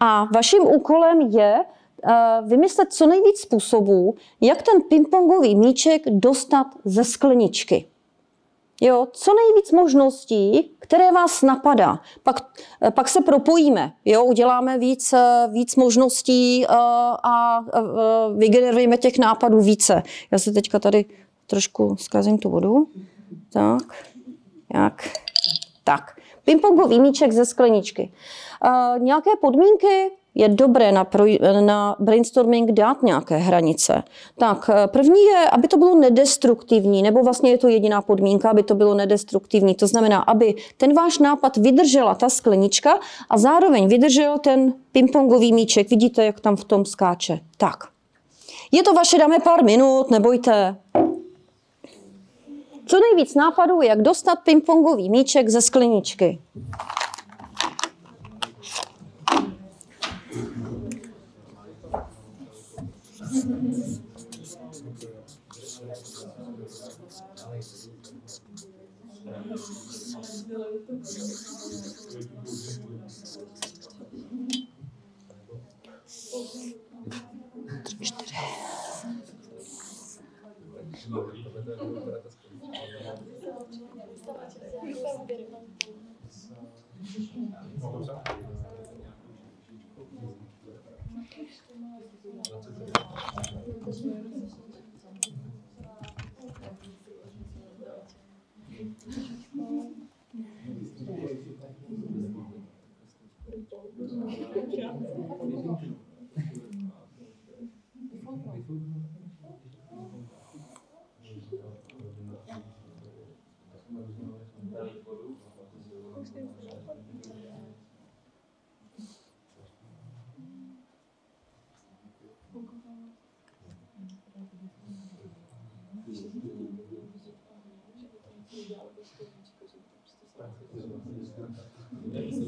[0.00, 1.64] A vaším úkolem je
[2.04, 7.86] uh, vymyslet co nejvíc způsobů, jak ten pingpongový míček dostat ze skleničky.
[8.80, 12.00] Jo, co nejvíc možností, které vás napadá.
[12.22, 12.46] Pak,
[12.82, 16.76] eh, pak se propojíme, jo, uděláme víc, eh, víc možností a,
[17.22, 17.64] a,
[18.36, 20.02] vygenerujeme těch nápadů více.
[20.30, 21.04] Já se teďka tady
[21.46, 22.88] trošku zkazím tu vodu.
[23.52, 23.82] Tak,
[24.74, 25.08] jak,
[25.84, 26.20] tak.
[26.44, 28.12] Pingpongový míček ze skleničky.
[28.64, 31.24] Uh, nějaké podmínky, je dobré na, pro,
[31.60, 34.02] na brainstorming dát nějaké hranice.
[34.38, 38.62] Tak eh, první je, aby to bylo nedestruktivní, nebo vlastně je to jediná podmínka, aby
[38.62, 39.74] to bylo nedestruktivní.
[39.74, 42.98] To znamená, aby ten váš nápad vydržela ta sklenička
[43.30, 45.90] a zároveň vydržel ten pingpongový míček.
[45.90, 47.40] Vidíte, jak tam v tom skáče.
[47.56, 47.84] Tak.
[48.72, 50.76] Je to vaše, dáme pár minut, nebojte.
[52.86, 56.38] Co nejvíc nápadů, jak dostat pingpongový míček ze skleničky.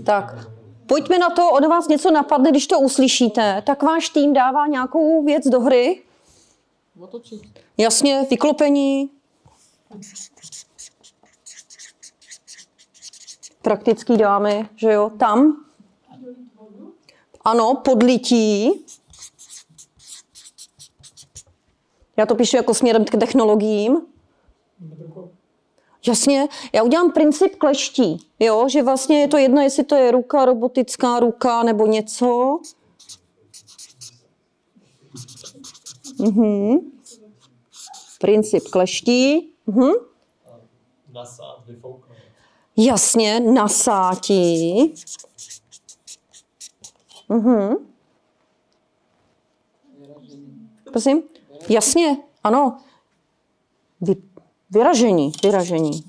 [0.07, 0.35] Tak,
[0.87, 5.25] pojďme na to, od vás něco napadne, když to uslyšíte, tak váš tým dává nějakou
[5.25, 6.03] věc do hry.
[7.79, 9.11] Jasně, vyklopení.
[13.63, 15.65] Praktický dámy, že jo, tam.
[17.45, 18.71] Ano, podlití.
[22.17, 24.01] Já to píšu jako směrem k technologiím.
[26.09, 30.45] Jasně, já udělám princip kleští, jo, že vlastně je to jedno, jestli to je ruka,
[30.45, 32.59] robotická ruka nebo něco.
[36.19, 36.79] Mhm.
[38.21, 39.53] Princip kleští.
[39.67, 39.91] Mhm.
[41.13, 42.17] Nasát, vyfouknout.
[42.77, 44.95] Jasně, nasátí.
[47.29, 47.75] Mhm.
[50.93, 51.23] Prosím?
[51.69, 52.79] Jasně, ano.
[54.01, 54.17] Vy,
[54.77, 56.05] vyražení, vyražení.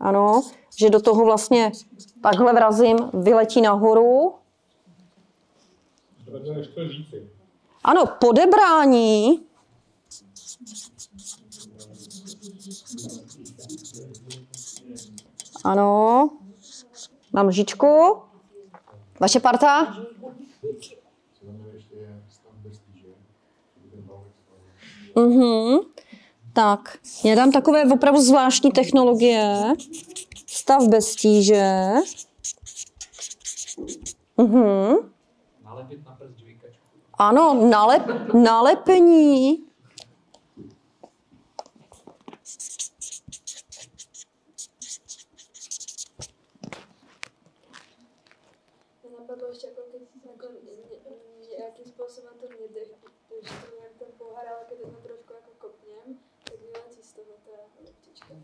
[0.00, 0.42] Ano,
[0.76, 1.72] že do toho vlastně
[2.22, 4.34] takhle vrazím, vyletí nahoru.
[7.84, 9.40] Ano, podebrání.
[15.64, 16.30] Ano.
[17.32, 18.22] Mám lžičku.
[19.20, 19.96] Vaše parta?
[25.16, 25.97] Mhm.
[26.58, 29.74] Tak, já dám takové opravdu zvláštní technologie.
[30.46, 31.92] Stav bez tíže.
[34.36, 34.96] Mhm.
[35.64, 36.44] Nalepit na prst.
[37.18, 38.02] Ano, nalep,
[38.34, 39.67] nalepení.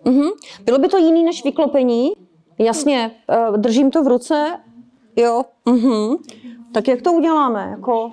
[0.04, 0.28] Mhm.
[0.64, 2.12] Bylo by to jiný než vyklopení?
[2.58, 4.60] Jasně, eh, držím to v ruce.
[5.16, 5.44] Jo.
[5.66, 6.16] Mhm.
[6.72, 7.68] Tak jak to uděláme?
[7.70, 8.12] Jako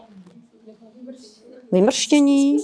[1.71, 2.57] vymrštění,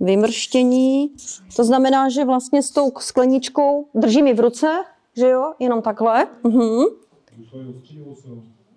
[0.00, 1.14] vymrštění.
[1.56, 4.84] To znamená, že vlastně s tou skleničkou držím ji v ruce,
[5.16, 6.26] že jo, jenom takhle.
[6.44, 6.84] Mhm.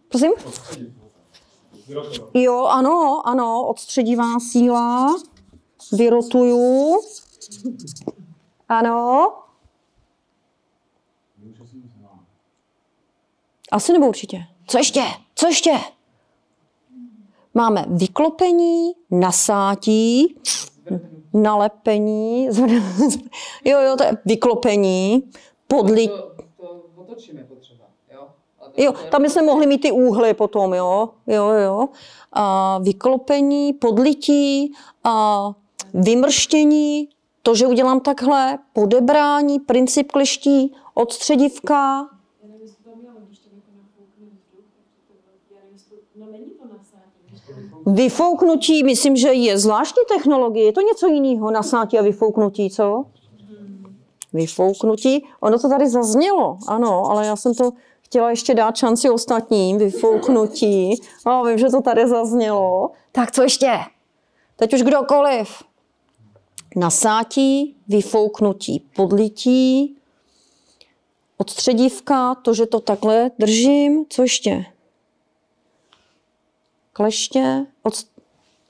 [0.10, 0.32] Prosím?
[2.34, 5.16] Jo, ano, ano, odstředivá síla.
[5.92, 6.96] Vyrotuju.
[8.70, 9.32] Ano.
[13.72, 14.42] Asi nebo určitě.
[14.68, 15.04] Co ještě?
[15.36, 15.72] Co ještě?
[17.54, 20.36] Máme vyklopení, nasátí,
[21.34, 22.46] nalepení,
[23.66, 25.24] jo, jo, to je vyklopení,
[25.68, 26.08] podli...
[26.08, 28.28] To, to otočíme potřeba, jo?
[28.78, 31.90] Jo, tam bychom mohli mít ty úhly potom, jo, jo, jo.
[32.34, 35.46] A vyklopení, podlití, a
[35.94, 37.10] vymrštění,
[37.44, 42.10] to, že udělám takhle, podebrání, princip kleští, odstředivka,
[42.44, 45.14] Já nevím, jestli to mělo, když to jako nafoukne vzduch, tak to,
[45.56, 47.54] já nevím, jestli to, no není to nasátí, když to
[47.94, 50.66] Vyfouknutí, myslím, že je zvláštní technologie.
[50.66, 53.06] Je to něco jiného, nasátí a vyfouknutí, co?
[54.34, 55.26] Vyfouknutí.
[55.40, 57.72] Ono to tady zaznělo, ano, ale já jsem to
[58.02, 59.78] chtěla ještě dát šanci ostatním.
[59.78, 61.02] Vyfouknutí.
[61.26, 62.92] A vím, že to tady zaznělo.
[63.12, 63.72] Tak co ještě?
[64.56, 65.64] Teď už kdokoliv.
[66.76, 69.96] Nasátí, vyfouknutí, podlití,
[71.38, 74.06] odstředívka, to, že to takhle držím.
[74.10, 74.66] Co ještě?
[76.94, 77.94] Kleště, od,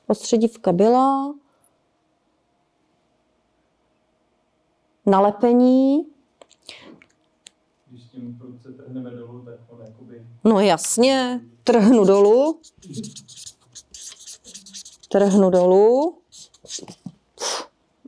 [0.08, 1.36] odstředivka byla,
[5.06, 6.06] nalepení,
[7.88, 12.60] Když tím prudce trhneme dolů, tak on jakoby no jasně, trhnu dolů,
[15.10, 16.18] trhnu dolů,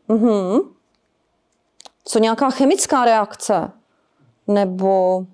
[0.07, 0.59] mhm.
[2.05, 3.71] Co nějaká chemická reakce?
[4.47, 5.25] Nebo,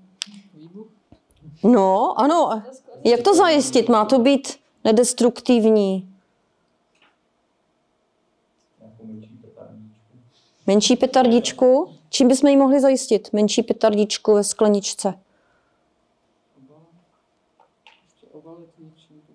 [1.64, 2.64] no, ano,
[3.04, 3.90] jak to zajistit?
[3.90, 6.14] Má to být nedestruktivní.
[10.68, 11.96] menší petardičku.
[12.10, 13.30] Čím bychom ji mohli zajistit?
[13.34, 15.20] Menší petardičku ve skleničce.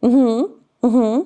[0.03, 0.42] Mhm,
[0.82, 1.20] mhm.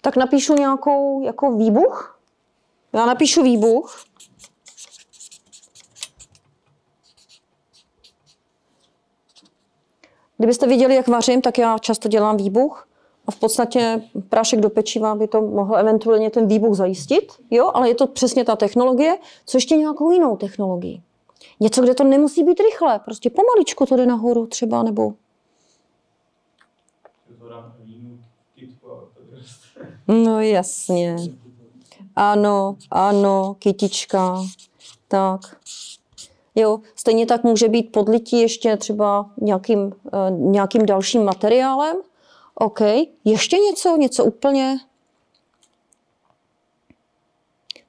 [0.00, 2.20] Tak napíšu nějakou jako výbuch.
[2.92, 4.04] Já napíšu výbuch.
[10.42, 12.88] Kdybyste viděli, jak vařím, tak já často dělám výbuch.
[13.26, 17.32] A v podstatě prášek do pečiva by to mohl eventuálně ten výbuch zajistit.
[17.50, 19.18] Jo, ale je to přesně ta technologie.
[19.46, 21.02] Co ještě nějakou jinou technologii?
[21.60, 22.98] Něco, kde to nemusí být rychle.
[22.98, 25.12] Prostě pomaličku to jde nahoru třeba, nebo...
[30.08, 31.16] No jasně.
[32.16, 34.42] Ano, ano, kytička.
[35.08, 35.40] Tak.
[36.54, 41.96] Jo, stejně tak může být podlití ještě třeba nějakým, eh, nějakým dalším materiálem.
[42.54, 42.80] OK.
[43.24, 44.78] Ještě něco, něco úplně.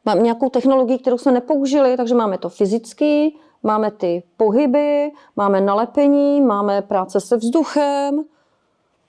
[0.06, 3.34] Mám nějakou technologii, kterou jsme nepoužili, takže máme to fyzicky,
[3.64, 8.24] máme ty pohyby, máme nalepení, máme práce se vzduchem,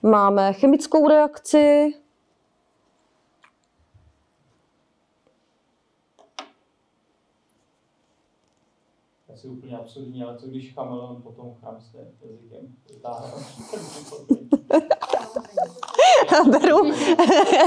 [0.03, 1.93] máme chemickou reakci,
[9.45, 12.75] Asi úplně absurdní, ale co když chameleon potom chrámsne jazykem
[16.51, 16.77] beru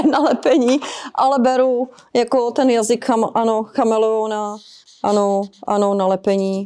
[0.11, 0.79] nalepení,
[1.15, 4.57] ale beru jako ten jazyk, cham, ano, chameleona,
[5.03, 6.65] ano, ano, nalepení.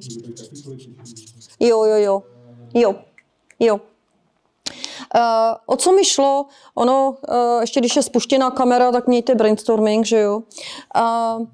[1.60, 2.24] Jo, jo, jo,
[2.74, 2.96] jo,
[3.60, 3.76] jo.
[3.76, 6.46] Uh, o co mi šlo?
[6.76, 10.42] Ono, uh, ještě když je spuštěná kamera, tak mějte brainstorming, že jo.
[10.98, 11.46] Uh,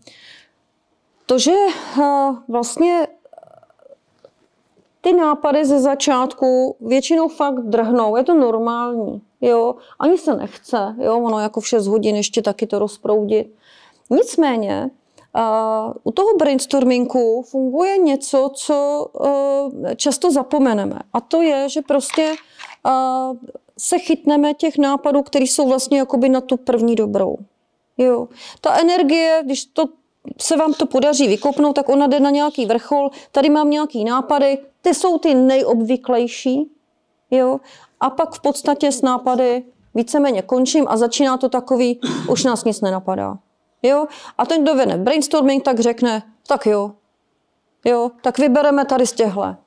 [1.29, 1.51] to, že
[1.97, 3.07] uh, vlastně
[5.01, 11.19] ty nápady ze začátku většinou fakt drhnou, je to normální, jo, ani se nechce, jo,
[11.19, 13.47] ono jako v 6 hodin ještě taky to rozproudit.
[14.09, 14.89] Nicméně,
[15.35, 20.99] uh, u toho brainstormingu funguje něco, co uh, často zapomeneme.
[21.13, 22.35] A to je, že prostě
[22.85, 23.37] uh,
[23.77, 27.37] se chytneme těch nápadů, které jsou vlastně jakoby na tu první dobrou.
[27.97, 28.27] Jo.
[28.61, 29.85] Ta energie, když to
[30.41, 33.09] se vám to podaří vykopnout, tak ona jde na nějaký vrchol.
[33.31, 36.71] Tady mám nějaký nápady, ty jsou ty nejobvyklejší.
[37.31, 37.59] Jo.
[37.99, 39.63] A pak v podstatě s nápady
[39.95, 41.99] víceméně končím a začíná to takový,
[42.29, 43.37] už nás nic nenapadá.
[43.83, 44.05] Jo?
[44.37, 46.91] A ten, kdo brainstorming, tak řekne, tak jo,
[47.85, 49.57] jo, tak vybereme tady z těhle.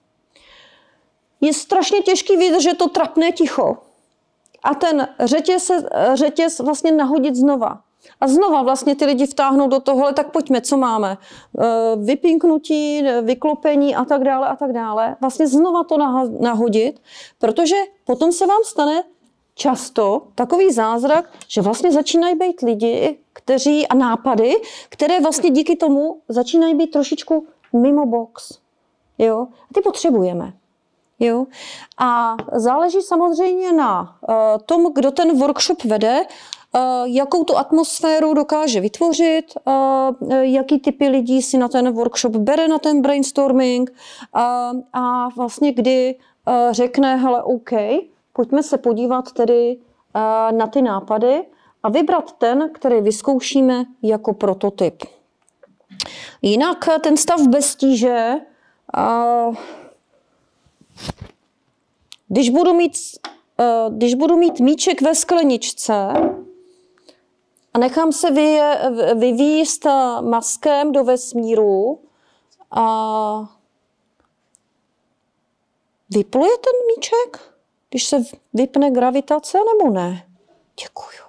[1.41, 3.77] Je strašně těžký vydržet to trapné ticho.
[4.63, 7.81] A ten řetěz, se- řetěz vlastně nahodit znova.
[8.21, 11.19] A znova vlastně ty lidi vtáhnou do toho, tak pojďme, co máme?
[11.59, 11.65] Eh,
[11.97, 15.17] vypinknutí, vyklopení a tak dále a tak dále.
[15.21, 15.97] Vlastně znova to
[16.41, 17.01] nahodit,
[17.39, 19.03] protože potom se vám stane
[19.55, 24.55] často takový zázrak, že vlastně začínají být lidi, kteří a nápady,
[24.89, 28.59] které vlastně díky tomu začínají být trošičku mimo box.
[29.19, 29.47] Jo?
[29.71, 30.53] A ty potřebujeme.
[31.19, 31.47] Jo?
[31.99, 34.37] A záleží samozřejmě na uh,
[34.67, 36.27] tom, kdo ten workshop vede,
[37.05, 42.79] jakou tu atmosféru dokáže vytvořit, uh, jaký typy lidí si na ten workshop bere, na
[42.79, 43.93] ten brainstorming
[44.93, 46.15] a vlastně kdy
[46.71, 47.71] řekne, hele, OK,
[48.33, 49.77] pojďme se podívat tedy
[50.51, 51.45] na ty nápady
[51.83, 55.03] a vybrat ten, který vyzkoušíme jako prototyp.
[56.43, 58.35] Jinak ten stav bez tíže
[62.29, 62.93] když budu mít,
[63.61, 66.13] eh, když budu mít míček ve skleničce
[67.75, 68.59] a nechám se vy,
[69.15, 69.85] vyvíst
[70.21, 72.01] maskem do vesmíru
[72.71, 73.59] a
[76.11, 77.55] vypluje ten míček,
[77.91, 78.17] když se
[78.53, 80.27] vypne gravitace, nebo ne?
[80.81, 81.23] Děkuju.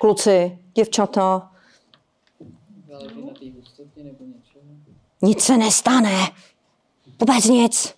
[0.00, 1.52] Kluci, děvčata,
[5.22, 6.30] nic se nestane.
[7.20, 7.94] Vůbec nic.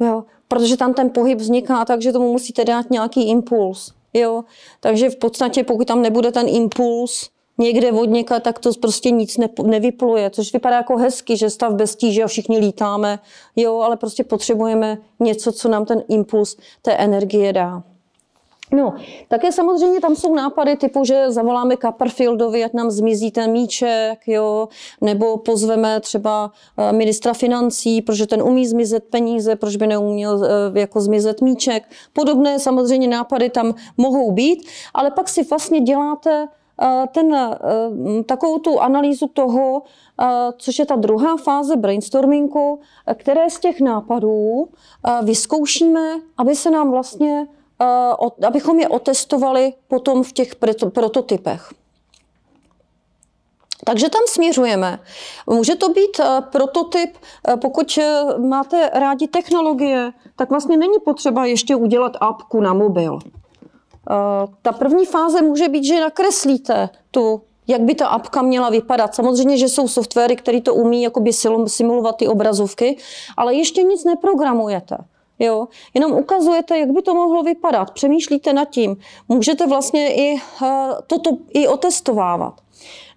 [0.00, 3.92] Jo, protože tam ten pohyb vzniká tak, že tomu musíte dát nějaký impuls.
[4.14, 4.44] Jo,
[4.80, 9.48] takže v podstatě, pokud tam nebude ten impuls někde vodníka, tak to prostě nic ne,
[9.62, 13.18] nevypluje, což vypadá jako hezky, že stav bez tíže a všichni lítáme,
[13.56, 17.82] jo, ale prostě potřebujeme něco, co nám ten impuls té energie dá.
[18.72, 18.94] No,
[19.28, 24.68] také samozřejmě tam jsou nápady typu, že zavoláme Copperfieldovi, ať nám zmizí ten míček, jo,
[25.00, 30.80] nebo pozveme třeba eh, ministra financí, protože ten umí zmizet peníze, proč by neuměl eh,
[30.80, 31.82] jako zmizet míček.
[32.12, 36.48] Podobné samozřejmě nápady tam mohou být, ale pak si vlastně děláte
[36.82, 37.56] eh, ten,
[38.26, 39.82] takovou tu analýzu toho,
[40.58, 42.80] což je ta druhá fáze brainstormingu,
[43.14, 44.68] které z těch nápadů
[45.22, 47.46] vyzkoušíme, aby se nám vlastně
[48.46, 50.56] abychom je otestovali potom v těch
[50.92, 51.70] prototypech.
[53.84, 54.98] Takže tam směřujeme.
[55.46, 57.16] Může to být eh, prototyp,
[57.48, 57.98] eh, pokud
[58.38, 63.18] máte rádi technologie, tak vlastně není potřeba ještě udělat apku na mobil.
[64.62, 69.14] Ta první fáze může být, že nakreslíte tu, jak by ta apka měla vypadat.
[69.14, 71.30] Samozřejmě, že jsou softwary, které to umí jakoby
[71.66, 72.96] simulovat ty obrazovky,
[73.36, 74.96] ale ještě nic neprogramujete.
[75.38, 75.68] Jo?
[75.94, 77.90] Jenom ukazujete, jak by to mohlo vypadat.
[77.90, 78.96] Přemýšlíte nad tím.
[79.28, 82.60] Můžete vlastně i eh, toto i otestovávat.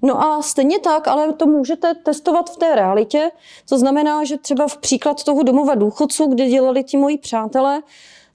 [0.02, 3.32] No a stejně tak, ale to můžete testovat v té realitě,
[3.66, 7.82] co znamená, že třeba v příklad toho domova důchodců, kde dělali ti moji přátelé,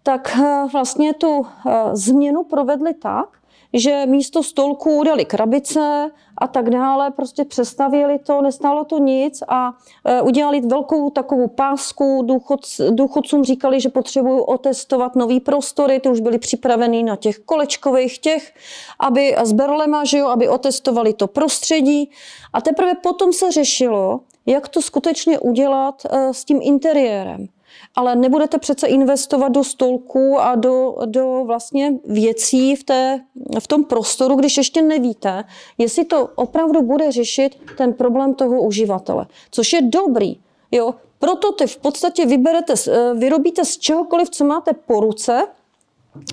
[0.02, 3.28] tak eh, vlastně tu eh, změnu provedli tak,
[3.72, 9.72] že místo stolků dali krabice a tak dále, prostě přestavěli to, nestálo to nic a
[10.04, 12.22] e, udělali velkou takovou pásku.
[12.26, 18.18] Důchodc, důchodcům říkali, že potřebují otestovat nový prostory, ty už byly připravený na těch kolečkových
[18.18, 18.54] těch,
[19.00, 22.10] aby s berlema, že jo, aby otestovali to prostředí
[22.52, 27.48] a teprve potom se řešilo, jak to skutečně udělat e, s tím interiérem
[27.96, 33.20] ale nebudete přece investovat do stolků a do, do vlastně věcí v, té,
[33.58, 35.44] v tom prostoru, když ještě nevíte,
[35.78, 39.26] jestli to opravdu bude řešit ten problém toho uživatele.
[39.50, 40.36] Což je dobrý.
[40.72, 40.94] Jo?
[41.18, 45.46] Proto ty v podstatě vyberete, eh, vyrobíte z čehokoliv, co máte po ruce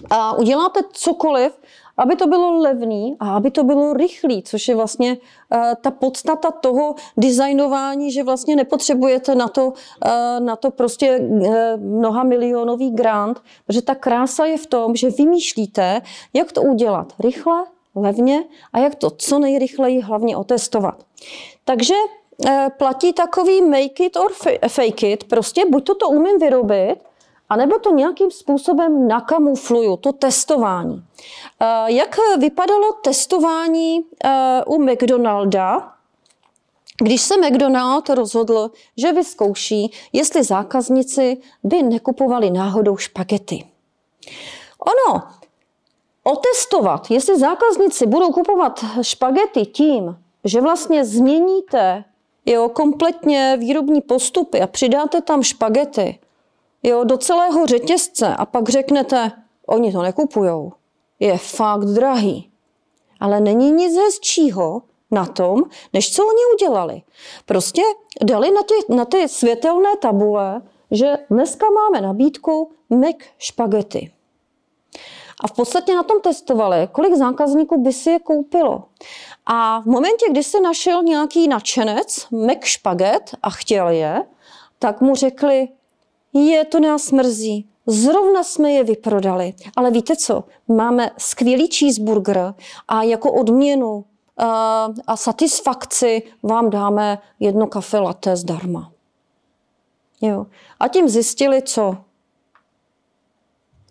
[0.09, 1.53] a uděláte cokoliv,
[1.97, 6.51] aby to bylo levný a aby to bylo rychlý, což je vlastně uh, ta podstata
[6.51, 9.73] toho designování, že vlastně nepotřebujete na to, uh,
[10.39, 16.01] na to prostě uh, mnoha milionový grant, protože ta krása je v tom, že vymýšlíte,
[16.33, 17.63] jak to udělat rychle,
[17.95, 21.03] levně a jak to co nejrychleji hlavně otestovat.
[21.65, 21.93] Takže
[22.77, 24.31] platí takový make it or
[24.67, 26.99] fake it, prostě buď to to umím vyrobit,
[27.55, 31.03] nebo to nějakým způsobem nakamufluju, to testování.
[31.61, 35.93] Eh, jak vypadalo testování eh, u McDonalda,
[36.97, 43.63] když se McDonald rozhodl, že vyzkouší, jestli zákazníci by nekupovali náhodou špagety.
[44.79, 45.23] Ono,
[46.23, 52.03] otestovat, jestli zákazníci budou kupovat špagety tím, že vlastně změníte
[52.45, 56.19] jo, kompletně výrobní postupy a přidáte tam špagety,
[56.83, 59.31] jo, do celého řetězce a pak řeknete,
[59.67, 60.73] oni to nekupujou,
[61.19, 62.51] je fakt drahý.
[63.19, 64.81] Ale není nic hezčího
[65.11, 65.63] na tom,
[65.93, 67.01] než co oni udělali.
[67.45, 67.81] Prostě
[68.23, 70.61] dali na ty, na ty světelné tabule,
[70.91, 74.11] že dneska máme nabídku Mac špagety.
[75.43, 78.83] A v podstatě na tom testovali, kolik zákazníků by si je koupilo.
[79.45, 84.23] A v momentě, kdy se našel nějaký nadšenec, Mac špaget a chtěl je,
[84.79, 85.67] tak mu řekli,
[86.33, 90.43] je, to nás mrzí, Zrovna jsme je vyprodali, ale víte co?
[90.67, 92.53] Máme skvělý cheeseburger
[92.87, 94.05] a jako odměnu
[94.37, 98.91] a, a satisfakci vám dáme jedno kafe latte zdarma.
[100.21, 100.45] Jo.
[100.79, 101.97] A tím zjistili, co?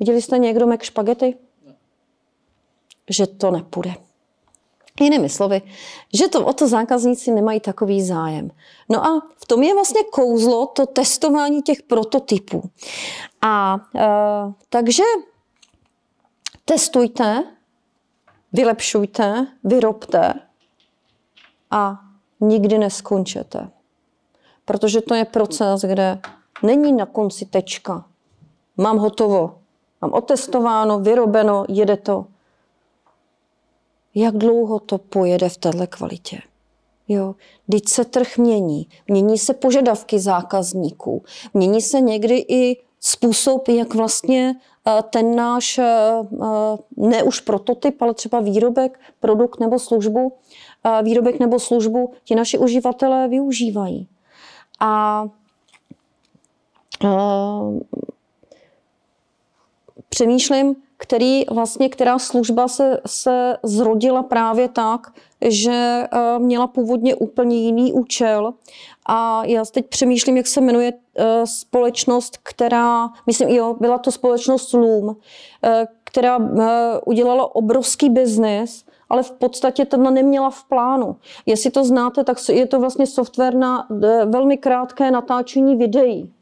[0.01, 1.37] Viděli jste někdo mek špagety?
[3.11, 3.95] Že to nepůjde.
[5.01, 5.63] Jinými slovy,
[6.15, 8.51] že to o to zákazníci nemají takový zájem.
[8.89, 12.71] No a v tom je vlastně kouzlo to testování těch prototypů.
[13.43, 14.07] A e,
[14.69, 15.03] takže
[16.65, 17.45] testujte,
[18.53, 20.35] vylepšujte, vyrobte
[21.71, 22.01] a
[22.41, 23.71] nikdy neskončete.
[24.65, 26.21] Protože to je proces, kde
[26.63, 28.05] není na konci tečka.
[28.77, 29.59] Mám hotovo,
[30.03, 32.27] mám otestováno, vyrobeno, jede to
[34.15, 36.39] jak dlouho to pojede v této kvalitě.
[37.09, 37.35] Jo,
[37.71, 44.55] teď se trh mění, mění se požadavky zákazníků, mění se někdy i způsob, jak vlastně
[44.87, 45.85] eh, ten náš, eh,
[46.43, 50.33] eh, ne už prototyp, ale třeba výrobek, produkt nebo službu,
[51.03, 54.09] výrobek nebo službu ti naši uživatelé využívají.
[54.81, 55.25] A
[60.09, 65.13] přemýšlím, který vlastně, která služba se, se zrodila právě tak,
[65.49, 68.55] že uh, měla původně úplně jiný účel.
[69.07, 74.73] A já teď přemýšlím, jak se jmenuje uh, společnost, která, myslím, jo, byla to společnost
[74.73, 75.15] Loom, uh,
[76.05, 76.39] která
[77.07, 81.17] udělala obrovský biznis, ale v podstatě tohle neměla v plánu.
[81.47, 83.87] Jestli to znáte, tak je to vlastně software na
[84.27, 86.33] velmi krátké natáčení videí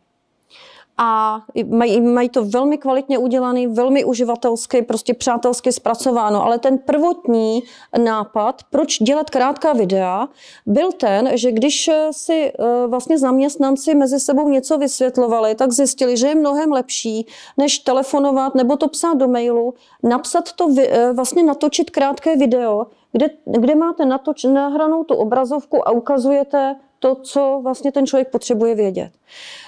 [1.03, 6.45] a mají, mají to velmi kvalitně udělaný, velmi uživatelsky, prostě přátelsky zpracováno.
[6.45, 7.63] Ale ten prvotní
[8.05, 10.29] nápad, proč dělat krátká videa,
[10.67, 16.27] byl ten, že když si eh, vlastně zaměstnanci mezi sebou něco vysvětlovali, tak zjistili, že
[16.27, 17.27] je mnohem lepší,
[17.59, 23.31] než telefonovat nebo to psát do mailu, napsat to, eh, vlastně natočit krátké video, kde,
[23.45, 29.11] kde máte natoč, nahranou tu obrazovku a ukazujete to, co vlastně ten člověk potřebuje vědět.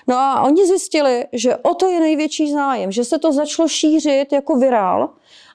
[0.09, 4.33] No a oni zjistili, že o to je největší zájem, že se to začalo šířit
[4.33, 5.11] jako virál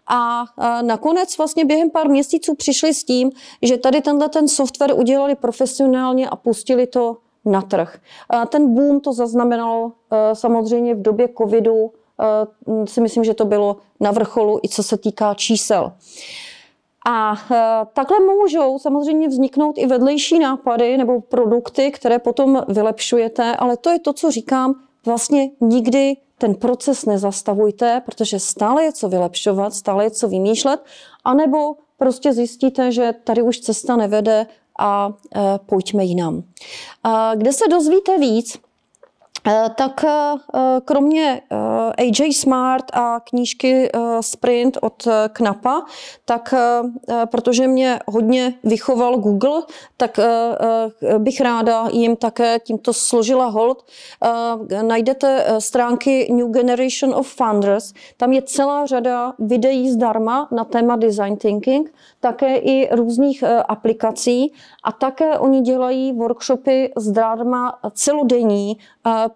[0.08, 0.46] a
[0.82, 6.30] nakonec vlastně během pár měsíců přišli s tím, že tady tenhle ten software udělali profesionálně
[6.30, 7.98] a pustili to na trh.
[8.50, 11.92] Ten boom to zaznamenalo e, samozřejmě v době covidu,
[12.84, 15.94] e, si myslím, že to bylo na vrcholu i co se týká čísel.
[17.10, 23.78] A e, takhle můžou samozřejmě vzniknout i vedlejší nápady nebo produkty, které potom vylepšujete, ale
[23.78, 24.74] to je to, co říkám,
[25.06, 30.86] vlastně nikdy ten proces nezastavujte, protože stále je co vylepšovat, stále je co vymýšlet,
[31.24, 34.48] anebo prostě zjistíte, že tady už cesta nevede
[34.80, 36.44] a e, pojďme jinam.
[37.36, 38.67] Kde se dozvíte víc, Eh,
[39.76, 40.38] tak eh,
[40.86, 43.90] kromě eh, AJ Smart a knížky
[44.22, 45.86] Sprint od Knapa,
[46.26, 46.54] tak
[47.32, 49.62] protože mě hodně vychoval Google,
[49.98, 50.20] tak
[51.18, 53.86] bych ráda jim také tímto složila hold.
[54.82, 57.94] Najdete stránky New Generation of Founders.
[58.18, 64.92] Tam je celá řada videí zdarma na téma design thinking, také i různých aplikací a
[64.92, 68.78] také oni dělají workshopy zdarma celodenní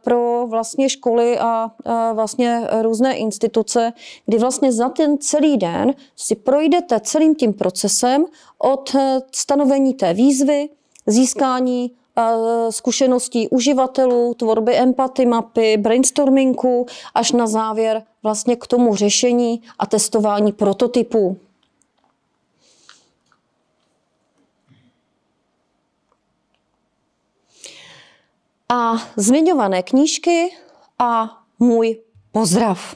[0.04, 1.72] pro vlastně školy a,
[2.14, 3.94] vlastně různé instituce,
[4.26, 8.26] kdy vlastně za ten celý den si projdete celým tím procesem
[8.58, 10.70] od eh, stanovení té výzvy,
[11.08, 12.22] získání eh,
[12.70, 16.86] zkušeností uživatelů, tvorby empaty mapy, brainstormingu,
[17.16, 21.38] až na závěr vlastně k tomu řešení a testování prototypů.
[28.72, 30.50] A zmiňované knížky
[31.00, 32.02] a můj
[32.32, 32.96] pozdrav.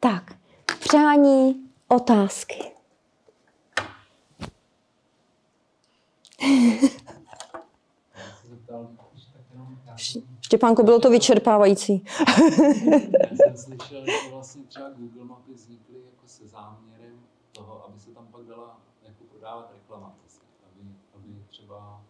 [0.00, 0.34] Tak,
[0.80, 2.72] přání, otázky.
[10.40, 12.04] Štěpánko, bylo to vyčerpávající.
[13.20, 17.20] Já jsem slyšel, že vlastně třeba Google mapy vznikly jako se záměrem
[17.52, 20.14] toho, aby se tam pak dala jako prodávat reklama
[21.46, 22.04] třeba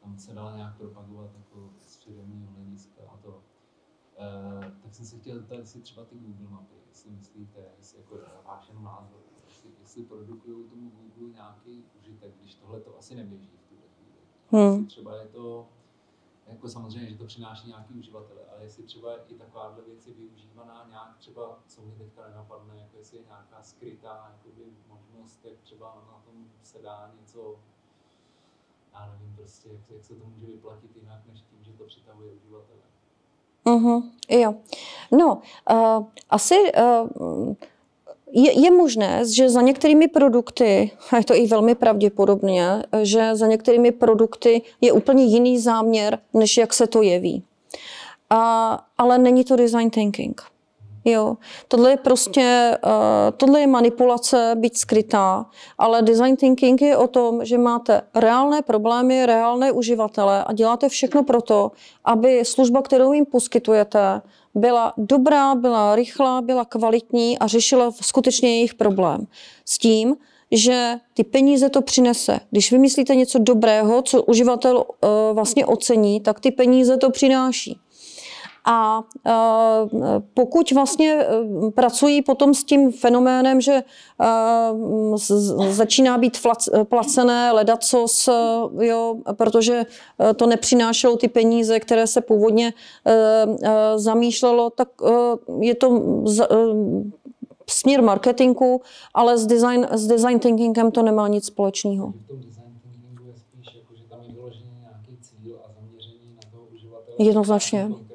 [0.00, 3.42] tam se dala nějak propagovat jako z firmního hlediska a to.
[4.18, 8.18] E, tak jsem se chtěl zeptat, jestli třeba ty Google mapy, jestli myslíte, jestli jako
[8.44, 13.56] váš jenom názor, jestli, jestli produkují tomu Google nějaký užitek, když tohle to asi neběží
[13.56, 14.20] v tuhle chvíli.
[14.50, 14.86] Hmm.
[14.86, 15.68] Třeba je to,
[16.46, 20.86] jako samozřejmě, že to přináší nějaký uživatele, ale jestli třeba i takováhle věc je využívaná
[20.88, 26.04] nějak třeba, co mi teďka nenapadne, jako jestli je nějaká skrytá jakoby, možnost, jak třeba
[26.12, 27.58] na tom se dá něco,
[29.00, 32.30] já nevím prostě, jak, jak se to může vyplatit jinak, než tím, že to přitahuje
[32.30, 32.80] uživatele.
[33.64, 34.54] Mhm, jo.
[35.12, 37.54] No, uh, asi uh,
[38.32, 43.46] je, je možné, že za některými produkty, a je to i velmi pravděpodobně, že za
[43.46, 47.42] některými produkty je úplně jiný záměr, než jak se to jeví.
[48.30, 50.42] A, ale není to design thinking.
[51.08, 51.36] Jo,
[51.68, 52.90] tohle je prostě, uh,
[53.36, 55.46] tohle je manipulace, být skrytá,
[55.78, 61.22] ale design thinking je o tom, že máte reálné problémy, reálné uživatele a děláte všechno
[61.22, 61.72] pro to,
[62.04, 64.22] aby služba, kterou jim poskytujete,
[64.54, 69.26] byla dobrá, byla rychlá, byla kvalitní a řešila skutečně jejich problém.
[69.64, 70.16] S tím,
[70.50, 72.40] že ty peníze to přinese.
[72.50, 74.84] Když vymyslíte něco dobrého, co uživatel uh,
[75.34, 77.78] vlastně ocení, tak ty peníze to přináší.
[78.68, 79.32] A e,
[80.34, 81.26] pokud vlastně e,
[81.70, 83.84] pracují potom s tím fenoménem, že e,
[85.70, 86.38] začíná být
[86.84, 88.28] placené ledacos,
[88.80, 89.86] jo, protože
[90.36, 92.72] to nepřinášelo ty peníze, které se původně
[93.96, 94.88] zamýšlelo, tak
[95.60, 96.02] je to
[97.70, 98.80] směr marketingu,
[99.14, 102.12] ale s design, s design thinkingem to nemá nic společného.
[107.18, 108.05] Jednoznačně.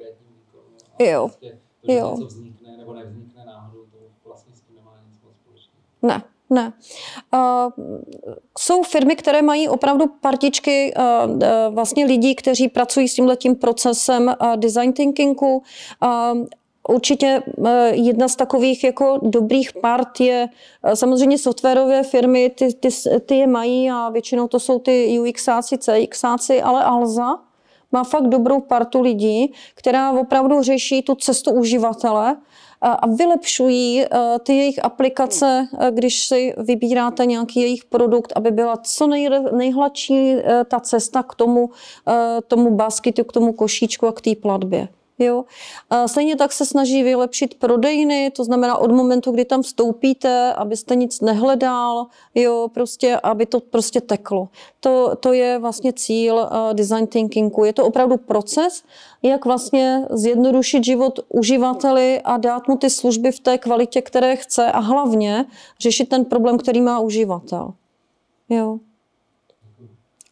[1.03, 1.27] Jo.
[1.27, 2.11] Prostě to, Jo.
[2.11, 5.81] něco vznikne nebo nevznikne náhodou, to vlastně s tím nemá nic moc společného.
[6.01, 6.73] Ne, ne.
[7.33, 7.85] Uh,
[8.59, 11.39] jsou firmy, které mají opravdu partičky uh, uh,
[11.73, 15.63] vlastně lidí, kteří pracují s tímhletím procesem uh, design thinkingu.
[16.03, 16.45] Uh,
[16.89, 20.49] Určitě eh, jedna z takových jako dobrých part je
[20.83, 22.89] eh, samozřejmě softwarové firmy, ty, ty,
[23.25, 27.39] ty je mají a většinou to jsou ty UXáci, CXáci, ale Alza
[27.91, 32.37] má fakt dobrou partu lidí, která opravdu řeší tu cestu uživatele
[32.81, 34.07] a vylepšují eh,
[34.43, 40.33] ty jejich aplikace, eh, když si vybíráte nějaký jejich produkt, aby byla co nej, nejhladší
[40.33, 41.69] eh, ta cesta k tomu,
[42.47, 44.87] tomu basketu, k tomu košíčku a k té platbě.
[45.21, 45.45] Jo.
[45.89, 50.95] A stejně tak se snaží vylepšit prodejny, to znamená od momentu, kdy tam vstoupíte, abyste
[50.95, 54.49] nic nehledal, jo, prostě, aby to prostě teklo.
[54.79, 57.65] To, to je vlastně cíl uh, design thinkingu.
[57.65, 58.83] Je to opravdu proces,
[59.23, 64.71] jak vlastně zjednodušit život uživateli a dát mu ty služby v té kvalitě, které chce
[64.71, 65.45] a hlavně
[65.79, 67.73] řešit ten problém, který má uživatel.
[68.49, 68.79] Jo.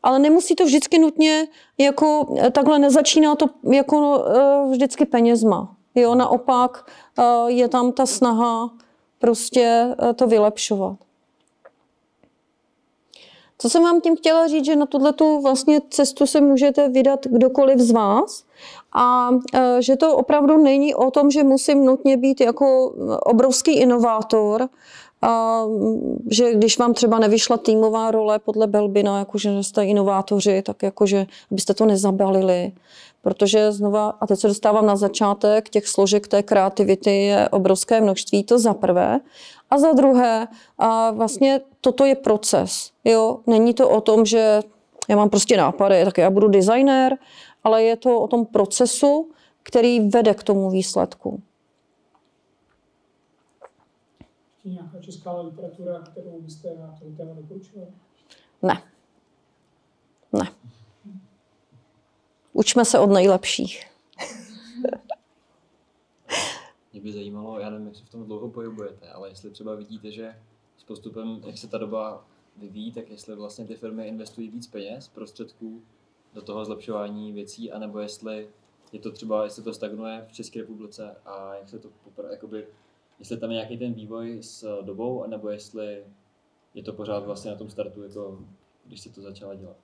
[0.04, 1.47] Ale nemusí to vždycky nutně,
[1.78, 5.76] jako takhle nezačíná to jako uh, vždycky penězma.
[5.95, 8.70] Jo, naopak uh, je tam ta snaha
[9.20, 10.97] prostě to vylepšovat.
[13.62, 17.80] Co jsem vám tím chtěla říct, že na tuto vlastně cestu se můžete vydat kdokoliv
[17.80, 18.43] z vás
[18.95, 19.30] a
[19.80, 22.93] že to opravdu není o tom, že musím nutně být jako
[23.26, 24.70] obrovský inovátor,
[25.22, 25.64] a
[26.30, 31.74] že když vám třeba nevyšla týmová role podle Belbina, jakože jste inovátoři, tak jakože byste
[31.74, 32.72] to nezabalili.
[33.22, 38.44] Protože znova, a teď se dostávám na začátek, těch složek té kreativity je obrovské množství,
[38.44, 39.20] to za prvé.
[39.70, 40.48] A za druhé,
[40.78, 42.92] a vlastně toto je proces.
[43.04, 43.40] Jo?
[43.48, 44.62] Není to o tom, že
[45.10, 47.18] já mám prostě nápady, tak já budu designér,
[47.64, 49.30] ale je to o tom procesu,
[49.64, 51.42] který vede k tomu výsledku.
[54.70, 57.88] Nějaká česká literatura, kterou byste na tom téma doporučili?
[58.62, 58.84] Ne.
[60.34, 60.52] Ne.
[62.54, 63.86] Učme se od nejlepších.
[66.94, 70.12] Mě by zajímalo, já nevím, jak se v tom dlouho pohybujete, ale jestli třeba vidíte,
[70.12, 70.42] že
[70.78, 72.26] s postupem, jak se ta doba
[72.58, 75.82] vyvíjí, tak jestli vlastně ty firmy investují víc peněz, prostředků
[76.34, 78.50] do toho zlepšování věcí, anebo jestli
[78.92, 82.68] je to třeba, jestli to stagnuje v České republice a jak se to popra- jakoby,
[83.20, 86.04] jestli tam je nějaký ten vývoj s dobou, anebo jestli
[86.74, 88.40] je to pořád vlastně na tom startu, jako
[88.86, 89.78] když se to začala dělat.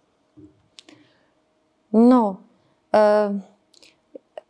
[1.93, 2.37] No,
[3.29, 3.41] uh,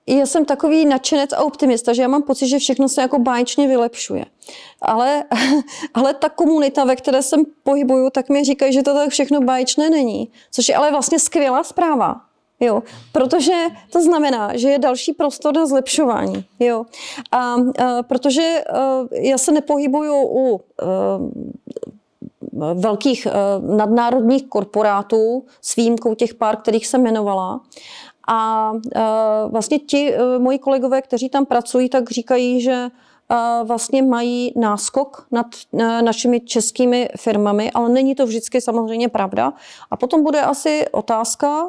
[0.08, 3.68] já jsem takový nadšenec a optimista, že já mám pocit, že všechno se jako báječně
[3.68, 4.26] vylepšuje.
[4.82, 5.24] Ale,
[5.94, 9.90] ale ta komunita, ve které jsem pohybuju, tak mi říkají, že to tak všechno báječné
[9.90, 10.32] není.
[10.52, 12.22] Což je ale vlastně skvělá zpráva.
[12.60, 13.54] Jo, protože
[13.92, 16.46] to znamená, že je další prostor na zlepšování.
[16.60, 16.86] Jo.
[17.32, 17.58] A, a
[18.08, 20.62] protože a, já se nepohybuju u a,
[22.74, 27.62] velkých uh, nadnárodních korporátů s výjimkou těch pár, kterých jsem jmenovala.
[28.28, 28.72] A
[29.48, 32.88] vlastně ti moji kolegové, kteří tam pracují, tak říkají, že
[33.64, 39.54] vlastně mají náskok nad eh, našimi českými firmami, ale není to vždycky samozřejmě pravda.
[39.92, 41.66] A potom bude asi otázka,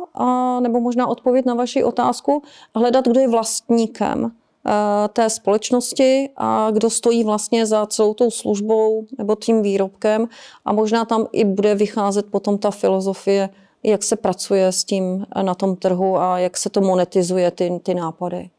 [0.60, 2.42] nebo možná odpověď na vaši otázku,
[2.74, 4.30] hledat, kdo je vlastníkem
[4.66, 10.28] eh, té společnosti a kdo stojí vlastně za celou tou službou nebo tím výrobkem
[10.64, 13.48] a možná tam i bude vycházet potom ta filozofie,
[13.82, 17.94] jak se pracuje s tím na tom trhu a jak se to monetizuje, ty, ty
[17.94, 18.50] nápady.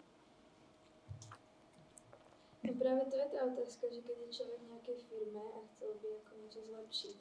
[2.67, 5.91] No právě to je ta otázka, že když je člověk v nějaké firmě a chtěl
[6.01, 7.17] by jako něco zlepšit,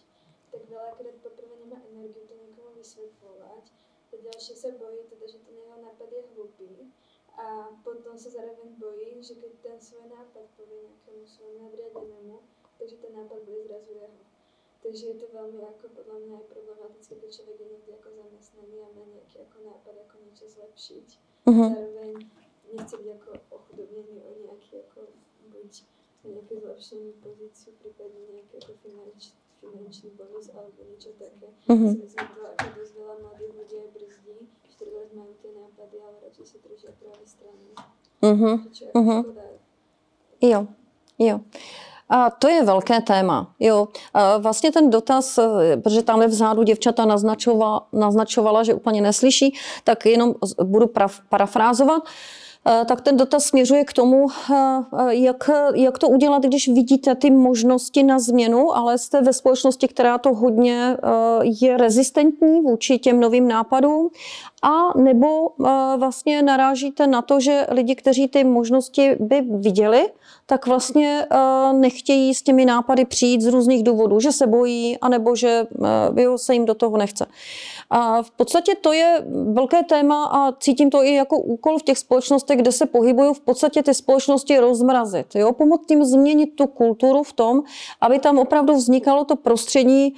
[0.51, 3.65] tak veľakrát poprvé nemá energiu to někomu vysvětlovat,
[4.13, 6.93] a ďalšie se bojí, teda, že ten jeho nápad je hlupý
[7.45, 7.47] a
[7.85, 12.41] potom se zároveň bojí, že keď ten svůj nápad povie nějakému svému nadriadenému,
[12.79, 14.19] takže ten nápad bude zrazu jeho.
[14.83, 18.99] Takže je to velmi jako podle mě problematické, keď člověk je někde jako zaměstnaný a
[18.99, 21.05] má nějaký jako nápad, jako něco zlepšit.
[21.47, 21.75] Mhm.
[21.75, 22.31] Zároveň
[22.73, 25.01] nechce být jako ochudobněný o nějaký jako
[25.49, 25.85] buď
[26.25, 31.47] nějaké zlepšení pozici, případně nějaký jako finanč, finanční bonus alebo něco také.
[31.69, 31.91] Mhm.
[31.93, 34.37] Si myslím, to jako dost veľa mladých lidí brzdí,
[34.71, 37.67] že teda mají ty nápady, ale radši se drží právě strany.
[38.23, 38.71] Mhm.
[38.73, 39.23] Čo je jako Mhm.
[39.23, 39.43] škoda.
[40.41, 40.67] Jo,
[41.19, 41.41] jo.
[42.09, 43.55] A to je velké téma.
[43.61, 43.89] Jo.
[44.15, 49.55] A vlastně ten dotaz, eh, protože tamhle vzadu děvčata naznačovala, naznačovala, že úplně neslyší,
[49.85, 50.35] tak jenom
[50.65, 50.87] budu
[51.29, 52.03] parafrázovat.
[52.07, 52.46] Eh,
[52.87, 54.55] Tak ten dotaz směřuje k tomu, eh,
[55.09, 60.19] jak, jak to udělat, když vidíte ty možnosti na změnu, ale jste ve společnosti, která
[60.19, 61.09] to hodně eh,
[61.43, 64.11] je rezistentní vůči těm novým nápadům,
[64.63, 70.09] a nebo eh, vlastně narážíte na to, že lidi, kteří ty možnosti by viděli,
[70.47, 75.37] tak vlastně eh, nechtějí s těmi nápady přijít z různých důvodů, že se bojí, anebo
[75.37, 75.67] že
[76.17, 77.27] eh, jo, se jim do toho nechce.
[77.91, 81.99] A v podstatě to je velké téma a cítím to i jako úkol v těch
[81.99, 85.35] společnostech, kde se pohybují, v podstatě ty společnosti rozmrazit.
[85.35, 85.53] Jo?
[85.53, 87.63] Pomoct tím změnit tu kulturu v tom,
[88.01, 90.15] aby tam opravdu vznikalo to prostředí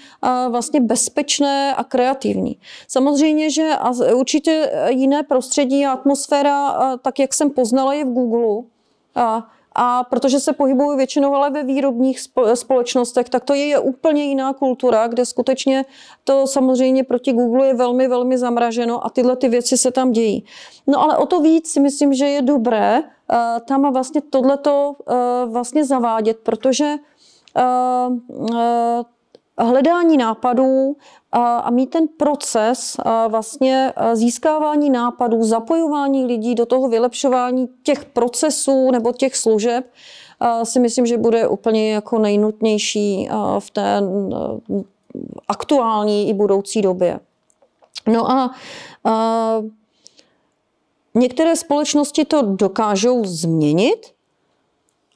[0.51, 2.59] vlastně bezpečné a kreativní.
[2.89, 3.73] Samozřejmě, že
[4.15, 8.63] určitě jiné prostředí a atmosféra, tak jak jsem poznala, je v Google.
[9.15, 9.47] A,
[9.81, 14.53] a protože se pohybují většinou ale ve výrobních spo- společnostech, tak to je, úplně jiná
[14.53, 15.85] kultura, kde skutečně
[16.25, 20.45] to samozřejmě proti Google je velmi, velmi zamraženo a tyhle ty věci se tam dějí.
[20.87, 23.37] No ale o to víc si myslím, že je dobré uh,
[23.69, 26.95] tam vlastně tohleto uh, vlastně zavádět, protože
[27.57, 28.17] uh,
[29.59, 30.97] hledání nápadů
[31.33, 32.97] a, mít ten proces
[33.29, 39.87] vlastně získávání nápadů, zapojování lidí do toho vylepšování těch procesů nebo těch služeb
[40.65, 43.29] si myslím, že bude úplně jako nejnutnější
[43.59, 44.03] v té
[45.49, 47.21] aktuální i budoucí době.
[48.07, 48.55] No a,
[49.05, 49.55] a
[51.15, 54.15] některé společnosti to dokážou změnit,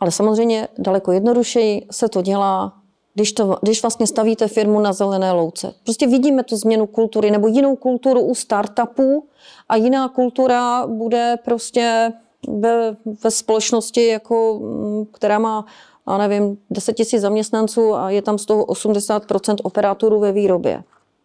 [0.01, 2.72] ale samozřejmě daleko jednodušeji se to dělá
[3.15, 5.75] když, to, když vlastně stavíte firmu na zelené louce.
[5.85, 9.25] Prostě vidíme tu změnu kultury nebo jinou kulturu u startupů
[9.69, 12.13] a jiná kultura bude prostě
[12.49, 15.67] ve, ve společnosti, jako, mm, která má,
[16.09, 20.83] já nevím, 10 000 zaměstnanců a je tam z toho 80% operátorů ve výrobě.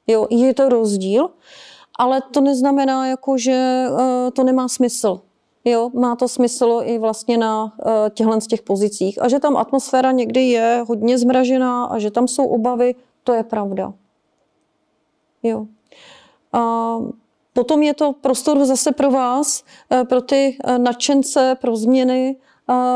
[0.08, 1.30] Jo, je to rozdíl,
[2.00, 3.98] ale to neznamená, jako, že uh,
[4.34, 5.22] to nemá smysl.
[5.70, 9.22] Jo, má to smysl i vlastně na uh, těchto z těch pozicích.
[9.22, 13.44] A že tam atmosféra někdy je hodně zmražená a že tam jsou obavy, to je
[13.44, 13.94] pravda.
[15.44, 15.66] Jo.
[16.54, 16.96] A
[17.54, 22.36] potom je to prostor zase pro vás, uh, pro ty uh, nadšence, pro změny,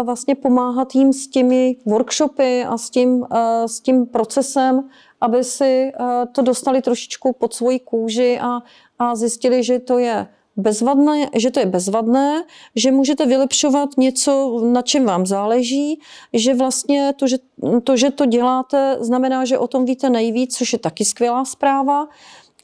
[0.03, 3.25] vlastně pomáhat jim s těmi workshopy a s tím,
[3.65, 4.89] s tím procesem,
[5.21, 5.91] aby si
[6.31, 8.59] to dostali trošičku pod svoji kůži a,
[8.99, 10.27] a zjistili, že to je
[10.57, 12.43] bezvadné, že to je bezvadné,
[12.75, 15.99] že můžete vylepšovat něco, na čem vám záleží,
[16.33, 17.37] že vlastně to že,
[17.83, 22.07] to, že to děláte, znamená, že o tom víte nejvíc, což je taky skvělá zpráva.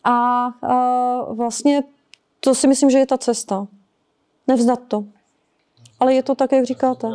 [0.03, 1.83] A, a vlastně
[2.39, 3.67] to si myslím, že je ta cesta.
[4.47, 5.05] Nevzdat to.
[5.99, 7.07] Ale je to tak, jak říkáte.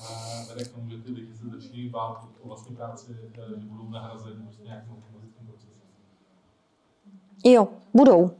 [0.00, 1.34] Eh, vede k tomu, že ty lidi
[1.76, 5.82] začínají bát o vlastní práci, eh, že budou nahrazeni prostě nějakým automatickým procesem.
[7.44, 8.30] Jo, budou.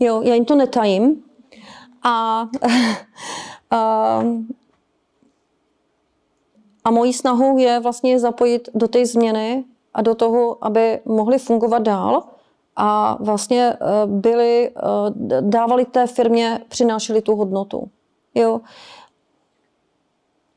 [0.00, 1.24] Jo, já jim to netajím.
[2.02, 2.46] A,
[3.70, 4.22] a,
[6.84, 9.64] a mojí snahou je vlastně zapojit do té změny
[9.94, 12.22] a do toho, aby mohli fungovat dál
[12.76, 17.90] a vlastně eh, byli, eh, dávali té firmě, přinášeli tu hodnotu.
[18.34, 18.60] Jo.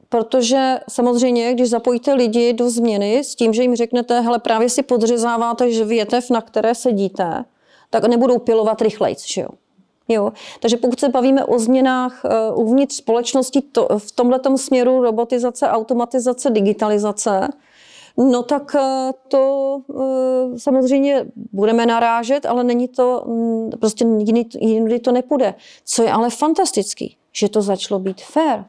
[0.10, 4.84] Protože samozřejmě, když zapojíte lidi do změny s tím, že jim řeknete, hele, právě si
[4.84, 7.45] podřezáváte že větev, na které sedíte,
[7.89, 9.49] tak nebudou pilovat rychlejc, že jo.
[10.10, 15.68] Jo, takže pokud se bavíme o změnách uh, uvnitř společnosti to, v tomto směru robotizace,
[15.68, 17.47] automatizace, digitalizace,
[18.18, 18.82] no tak uh,
[19.28, 20.03] to uh,
[20.58, 25.53] samozřejmě budeme narážet, ale není to, um, prostě jiný, jiný to nepůjde.
[25.86, 28.64] Co je ale fantastický, že to začalo být fair.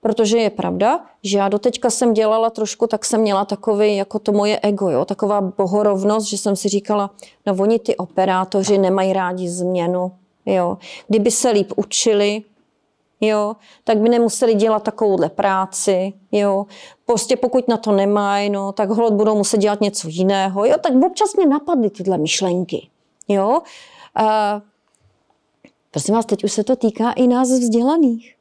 [0.00, 4.32] Protože je pravda, že já doteďka jsem dělala trošku, tak jsem měla takový, jako to
[4.32, 7.10] moje ego, jo, taková bohorovnost, že jsem si říkala,
[7.46, 10.12] no oni ty operátoři nemají rádi změnu,
[10.46, 10.78] jo.
[11.08, 12.42] Kdyby se líp učili,
[13.20, 16.66] jo, tak by nemuseli dělat takovouhle práci, jo.
[17.06, 20.74] Prostě pokud na to nemají, no, tak hold budou muset dělat něco jiného, jo.
[20.80, 22.88] Tak občas mě napadly tyhle myšlenky,
[23.28, 23.62] jo.
[24.14, 24.60] A,
[25.90, 28.36] prosím vás, teď už se to týká i nás vzdělaných,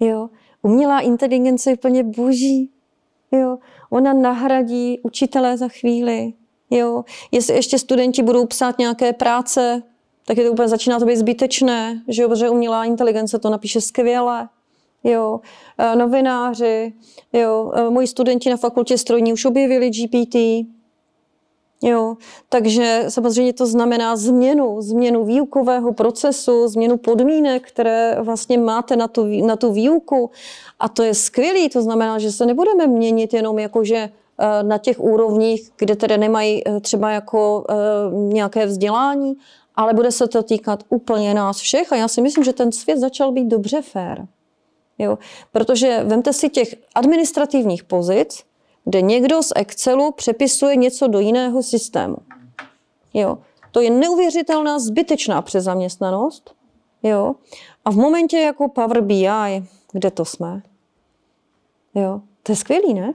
[0.00, 0.28] jo.
[0.62, 2.70] Umělá inteligence je úplně boží.
[3.32, 3.58] Jo.
[3.90, 6.32] Ona nahradí učitele za chvíli.
[6.70, 7.04] Jo.
[7.32, 9.82] Jestli ještě studenti budou psát nějaké práce,
[10.26, 13.80] tak je to úplně začíná to být zbytečné, že jo, protože umělá inteligence to napíše
[13.80, 14.48] skvěle.
[15.04, 15.40] Jo.
[15.78, 16.92] E, novináři,
[17.32, 17.72] jo.
[17.74, 20.36] E, moji studenti na fakultě strojní už objevili GPT,
[21.82, 22.16] Jo,
[22.48, 29.46] takže samozřejmě to znamená změnu, změnu výukového procesu, změnu podmínek, které vlastně máte na tu,
[29.46, 30.30] na tu výuku.
[30.80, 35.00] A to je skvělé, to znamená, že se nebudeme měnit jenom jakože eh, na těch
[35.00, 37.74] úrovních, kde tedy nemají eh, třeba jako eh,
[38.14, 39.34] nějaké vzdělání,
[39.76, 42.98] ale bude se to týkat úplně nás všech a já si myslím, že ten svět
[42.98, 44.26] začal být dobře fér.
[44.98, 45.18] Jo?
[45.52, 48.47] Protože vemte si těch administrativních pozic,
[48.84, 52.16] kde někdo z Excelu přepisuje něco do jiného systému.
[53.14, 53.38] Jo.
[53.72, 56.54] To je neuvěřitelná zbytečná přezaměstnanost.
[57.02, 57.34] Jo.
[57.84, 59.28] A v momentě jako Power BI,
[59.92, 60.62] kde to jsme?
[61.94, 62.20] Jo.
[62.42, 63.14] To je skvělý, ne?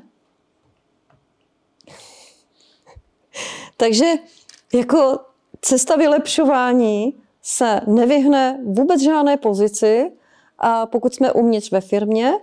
[3.78, 4.06] Takže
[4.74, 5.20] jako
[5.62, 10.12] cesta vylepšování se nevyhne vůbec žádné pozici,
[10.60, 12.34] a pokud jsme uvnitř ve firmě,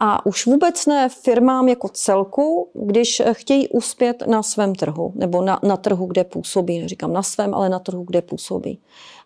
[0.00, 5.60] a už vůbec ne firmám jako celku, když chtějí uspět na svém trhu, nebo na,
[5.62, 6.78] na trhu, kde působí.
[6.80, 8.78] Neříkám na svém, ale na trhu, kde působí.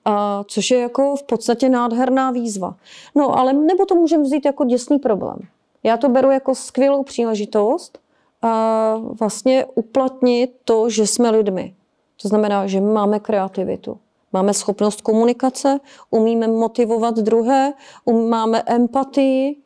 [0.04, 2.76] A, což je jako v podstatě nádherná výzva.
[3.14, 5.38] No, ale nebo to můžeme vzít jako děsný problém.
[5.82, 7.98] Já to beru jako skvělou příležitost
[8.42, 11.74] a vlastně uplatnit to, že jsme lidmi.
[12.22, 13.98] To znamená, že máme kreativitu.
[14.32, 17.72] Máme schopnost komunikace, umíme motivovat druhé,
[18.04, 19.61] um, máme empatii,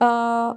[0.00, 0.54] a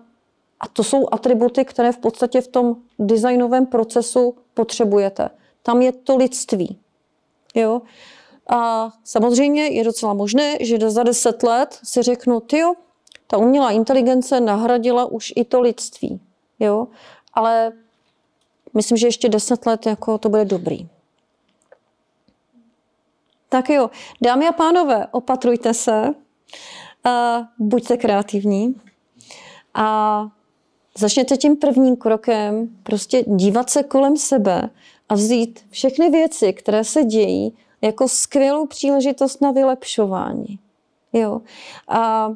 [0.74, 5.30] to jsou atributy, které v podstatě v tom designovém procesu potřebujete.
[5.64, 6.80] Tam je to lidství.
[7.56, 7.82] Jo?
[8.50, 12.62] A samozřejmě je docela možné, že za deset let si řeknu, ty
[13.28, 16.22] ta umělá inteligence nahradila už i to lidství.
[16.60, 16.88] Jo?
[17.34, 17.72] Ale
[18.74, 20.90] myslím, že ještě deset let jako to bude dobrý.
[23.50, 23.90] Tak jo,
[24.22, 26.14] dámy a pánové, opatrujte se,
[27.04, 28.76] a buďte kreativní.
[29.74, 30.28] A
[30.98, 34.70] začněte tím prvním krokem prostě dívat se kolem sebe
[35.10, 40.60] a vzít všechny věci, které se dějí, jako skvělou příležitost na vylepšování.
[41.14, 41.42] Jo.
[41.88, 42.32] A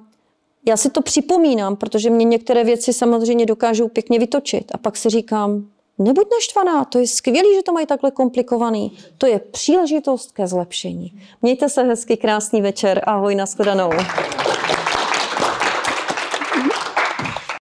[0.67, 4.71] já si to připomínám, protože mě některé věci samozřejmě dokážou pěkně vytočit.
[4.71, 5.65] A pak si říkám,
[5.97, 8.97] nebuď naštvaná, to je skvělé, že to mají takhle komplikovaný.
[9.17, 11.21] To je příležitost ke zlepšení.
[11.41, 13.01] Mějte se hezky, krásný večer.
[13.05, 13.89] Ahoj, nashledanou.